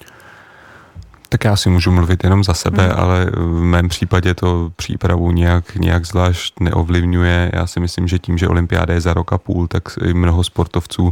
Tak 1.28 1.44
já 1.44 1.56
si 1.56 1.70
můžu 1.70 1.90
mluvit 1.90 2.24
jenom 2.24 2.44
za 2.44 2.54
sebe, 2.54 2.86
hmm. 2.86 2.98
ale 2.98 3.26
v 3.34 3.62
mém 3.62 3.88
případě 3.88 4.34
to 4.34 4.70
přípravu 4.76 5.30
nějak, 5.30 5.74
nějak 5.74 6.06
zvlášť 6.06 6.60
neovlivňuje. 6.60 7.50
Já 7.54 7.66
si 7.66 7.80
myslím, 7.80 8.08
že 8.08 8.18
tím, 8.18 8.38
že 8.38 8.48
olympiáda 8.48 8.94
je 8.94 9.00
za 9.00 9.14
rok 9.14 9.32
a 9.32 9.38
půl, 9.38 9.68
tak 9.68 9.82
i 10.04 10.14
mnoho 10.14 10.44
sportovců 10.44 11.10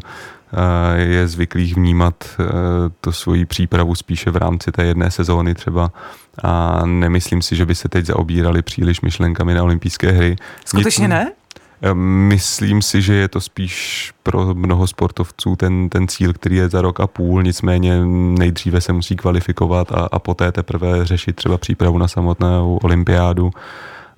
je 0.96 1.28
zvyklých 1.28 1.76
vnímat 1.76 2.14
eh, 2.40 2.44
to 3.00 3.12
svoji 3.12 3.44
přípravu 3.44 3.94
spíše 3.94 4.30
v 4.30 4.36
rámci 4.36 4.72
té 4.72 4.84
jedné 4.84 5.10
sezóny 5.10 5.54
třeba 5.54 5.92
a 6.42 6.82
nemyslím 6.86 7.42
si, 7.42 7.56
že 7.56 7.66
by 7.66 7.74
se 7.74 7.88
teď 7.88 8.06
zaobírali 8.06 8.62
příliš 8.62 9.00
myšlenkami 9.00 9.54
na 9.54 9.62
olympijské 9.62 10.10
hry. 10.12 10.36
Skutečně 10.64 11.08
ne? 11.08 11.32
Myslím 12.28 12.82
si, 12.82 13.02
že 13.02 13.14
je 13.14 13.28
to 13.28 13.40
spíš 13.40 14.12
pro 14.22 14.54
mnoho 14.54 14.86
sportovců 14.86 15.56
ten, 15.56 15.88
ten 15.88 16.08
cíl, 16.08 16.32
který 16.32 16.56
je 16.56 16.68
za 16.68 16.82
rok 16.82 17.00
a 17.00 17.06
půl, 17.06 17.42
nicméně 17.42 18.04
nejdříve 18.38 18.80
se 18.80 18.92
musí 18.92 19.16
kvalifikovat 19.16 19.92
a, 19.92 20.08
a 20.12 20.18
poté 20.18 20.52
teprve 20.52 21.06
řešit 21.06 21.36
třeba 21.36 21.58
přípravu 21.58 21.98
na 21.98 22.08
samotnou 22.08 22.78
olympiádu. 22.82 23.50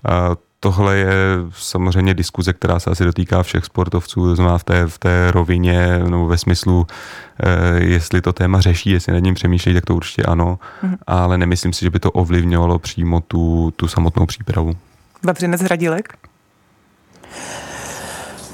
A 0.05 0.37
tohle 0.61 0.97
je 0.97 1.09
samozřejmě 1.53 2.15
diskuze, 2.15 2.53
která 2.53 2.81
se 2.81 2.91
asi 2.91 3.05
dotýká 3.05 3.43
všech 3.43 3.65
sportovců, 3.65 4.25
to 4.25 4.37
znamená 4.37 4.59
v 4.59 4.65
té, 4.65 4.87
v 4.87 4.99
té 4.99 5.31
rovině, 5.31 5.99
nebo 5.99 6.27
ve 6.27 6.39
smyslu, 6.39 6.87
eh, 7.43 7.85
jestli 7.85 8.21
to 8.21 8.33
téma 8.33 8.61
řeší, 8.61 8.91
jestli 8.91 9.13
nad 9.13 9.19
ním 9.19 9.35
přemýšlejí, 9.35 9.75
tak 9.75 9.85
to 9.87 9.95
určitě 9.95 10.23
ano, 10.23 10.59
mm. 10.83 10.97
ale 11.07 11.39
nemyslím 11.39 11.73
si, 11.73 11.85
že 11.85 11.91
by 11.91 12.01
to 12.01 12.11
ovlivňovalo 12.11 12.79
přímo 12.79 13.21
tu, 13.21 13.73
tu 13.77 13.89
samotnou 13.89 14.27
přípravu. 14.27 14.77
Vavřinec 15.23 15.61
Hradilek? 15.61 16.19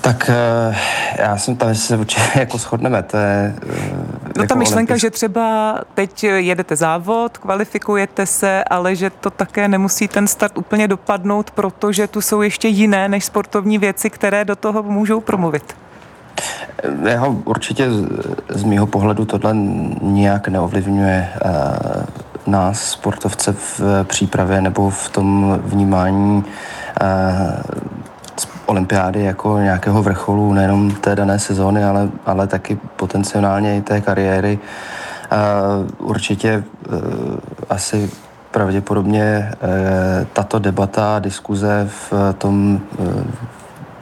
Tak 0.05 0.31
eh, 0.31 0.77
já 1.19 1.37
jsem 1.37 1.57
tam, 1.57 1.69
jestli 1.69 1.87
se 1.87 1.97
určitě 1.97 2.23
jako 2.39 2.59
shodneme, 2.59 3.03
to 3.03 3.17
je... 3.17 3.55
Eh, 3.63 3.93
no 4.37 4.43
jako 4.43 4.47
ta 4.47 4.55
myšlenka, 4.55 4.97
že 4.97 5.11
třeba 5.11 5.75
teď 5.95 6.25
jedete 6.25 6.77
závod, 6.77 7.39
kvalifikujete 7.39 8.27
se, 8.27 8.65
ale 8.65 8.97
že 8.97 9.11
to 9.11 9.31
také 9.31 9.69
nemusí 9.69 10.09
ten 10.09 10.27
start 10.27 10.59
úplně 10.59 10.89
dopadnout, 10.89 11.51
protože 11.51 12.07
tu 12.07 12.21
jsou 12.21 12.43
ještě 12.43 12.69
jiné 12.69 13.09
než 13.09 13.25
sportovní 13.25 13.79
věci, 13.79 14.11
které 14.11 14.45
do 14.45 14.57
toho 14.57 14.83
můžou 14.83 15.21
promluvit. 15.21 15.77
Jeho 17.09 17.31
určitě 17.45 17.89
z 18.49 18.63
mýho 18.63 18.87
pohledu 18.87 19.25
tohle 19.25 19.53
nijak 20.03 20.49
neovlivňuje 20.49 21.29
uh, 21.45 21.53
nás, 22.47 22.83
sportovce 22.85 23.53
v 23.53 23.81
přípravě 24.05 24.61
nebo 24.61 24.91
v 24.91 25.09
tom 25.09 25.61
vnímání 25.65 26.45
uh, 27.03 27.94
olympiády 28.67 29.25
jako 29.25 29.59
nějakého 29.59 30.03
vrcholu 30.03 30.53
nejenom 30.53 30.95
té 30.95 31.17
dané 31.17 31.39
sezóny, 31.39 31.85
ale, 31.85 32.09
ale 32.27 32.47
taky 32.47 32.79
potenciálně 32.97 33.77
i 33.77 33.83
té 33.83 34.01
kariéry. 34.01 34.59
Uh, 35.33 36.09
určitě 36.09 36.65
uh, 36.89 36.99
asi 37.71 38.11
pravděpodobně 38.51 39.53
uh, 39.53 39.69
tato 40.33 40.59
debata, 40.59 41.19
diskuze 41.19 41.89
v 42.11 42.13
tom 42.39 42.81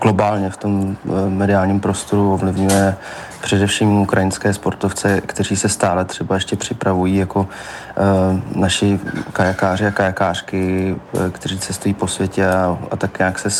globálně 0.02 0.50
v 0.50 0.56
tom 0.56 0.96
mediálním 1.28 1.80
prostoru 1.80 2.34
ovlivňuje 2.34 2.96
především 3.40 3.98
ukrajinské 3.98 4.54
sportovce, 4.54 5.20
kteří 5.20 5.56
se 5.56 5.68
stále 5.68 6.04
třeba 6.04 6.34
ještě 6.34 6.56
připravují 6.56 7.16
jako 7.16 7.40
uh, 7.40 8.60
naši 8.60 9.00
kajakáři 9.32 9.86
a 9.86 9.90
kajakářky, 9.90 10.96
kteří 11.32 11.58
cestují 11.58 11.94
po 11.94 12.06
světě 12.08 12.46
a, 12.46 12.78
a 12.90 12.96
tak 12.96 13.18
nějak 13.18 13.38
se 13.38 13.50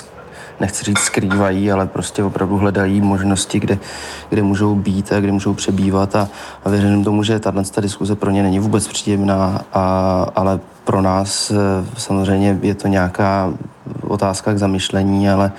nechci 0.63 0.85
říct 0.85 0.99
skrývají, 0.99 1.73
ale 1.73 1.87
prostě 1.87 2.25
opravdu 2.25 2.57
hledají 2.57 3.01
možnosti, 3.01 3.61
kde, 3.61 3.79
kde 4.31 4.43
můžou 4.43 4.75
být 4.75 5.13
a 5.13 5.21
kde 5.21 5.33
můžou 5.33 5.55
přebývat. 5.55 6.17
A, 6.17 6.29
a 6.65 6.71
věřím 6.71 7.05
tomu, 7.05 7.23
že 7.23 7.41
tato 7.41 7.81
diskuze 7.81 8.15
pro 8.15 8.31
ně 8.31 8.43
není 8.43 8.59
vůbec 8.59 8.89
příjemná, 8.89 9.61
a, 9.73 9.83
ale 10.35 10.61
pro 10.85 11.03
nás 11.03 11.51
eh, 11.51 11.55
samozřejmě 11.99 12.59
je 12.63 12.75
to 12.75 12.89
nějaká 12.89 13.53
otázka 14.03 14.55
k 14.55 14.59
zamyšlení, 14.59 15.31
ale, 15.31 15.53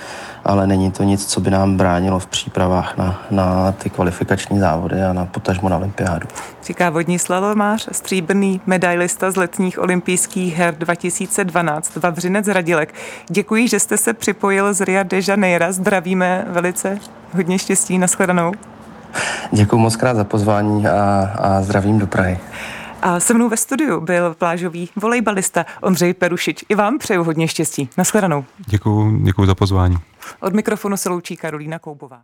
ale 0.44 0.66
není 0.66 0.90
to 0.90 1.02
nic, 1.02 1.26
co 1.26 1.40
by 1.40 1.50
nám 1.50 1.76
bránilo 1.76 2.18
v 2.18 2.26
přípravách 2.26 2.96
na, 2.96 3.22
na 3.30 3.72
ty 3.72 3.90
kvalifikační 3.90 4.58
závody 4.58 5.02
a 5.02 5.12
na 5.12 5.26
potažmo 5.26 5.68
na 5.68 5.76
olympiádu. 5.76 6.28
Říká 6.64 6.90
vodní 6.90 7.18
slalomář, 7.18 7.88
stříbrný 7.92 8.60
medailista 8.66 9.30
z 9.30 9.36
letních 9.36 9.78
olympijských 9.78 10.56
her 10.56 10.74
2012, 10.74 11.96
Vavřinec 11.96 12.48
Radilek. 12.48 12.94
Děkuji, 13.28 13.68
že 13.68 13.80
jste 13.80 13.96
se 13.96 14.12
připojil 14.12 14.74
z 14.74 14.80
Ria 14.80 15.02
de 15.02 15.20
Janeiro. 15.28 15.72
Zdravíme 15.72 16.44
velice, 16.48 16.98
hodně 17.32 17.58
štěstí, 17.58 17.98
nashledanou. 17.98 18.52
Děkuji 19.52 19.78
moc 19.78 19.96
krát 19.96 20.16
za 20.16 20.24
pozvání 20.24 20.86
a, 20.86 21.30
a 21.38 21.62
zdravím 21.62 21.98
do 21.98 22.06
Prahy. 22.06 22.38
A 23.04 23.20
se 23.20 23.34
mnou 23.34 23.48
ve 23.48 23.56
studiu 23.56 24.00
byl 24.00 24.34
plážový 24.34 24.88
volejbalista 24.96 25.66
Ondřej 25.80 26.14
Perušič. 26.14 26.64
I 26.68 26.74
vám 26.74 26.98
přeju 26.98 27.24
hodně 27.24 27.48
štěstí. 27.48 27.88
Naschledanou. 27.98 28.44
Děkuji, 28.66 29.18
děkuji 29.22 29.46
za 29.46 29.54
pozvání. 29.54 29.96
Od 30.40 30.54
mikrofonu 30.54 30.96
se 30.96 31.08
loučí 31.08 31.36
Karolína 31.36 31.78
Koubová. 31.78 32.22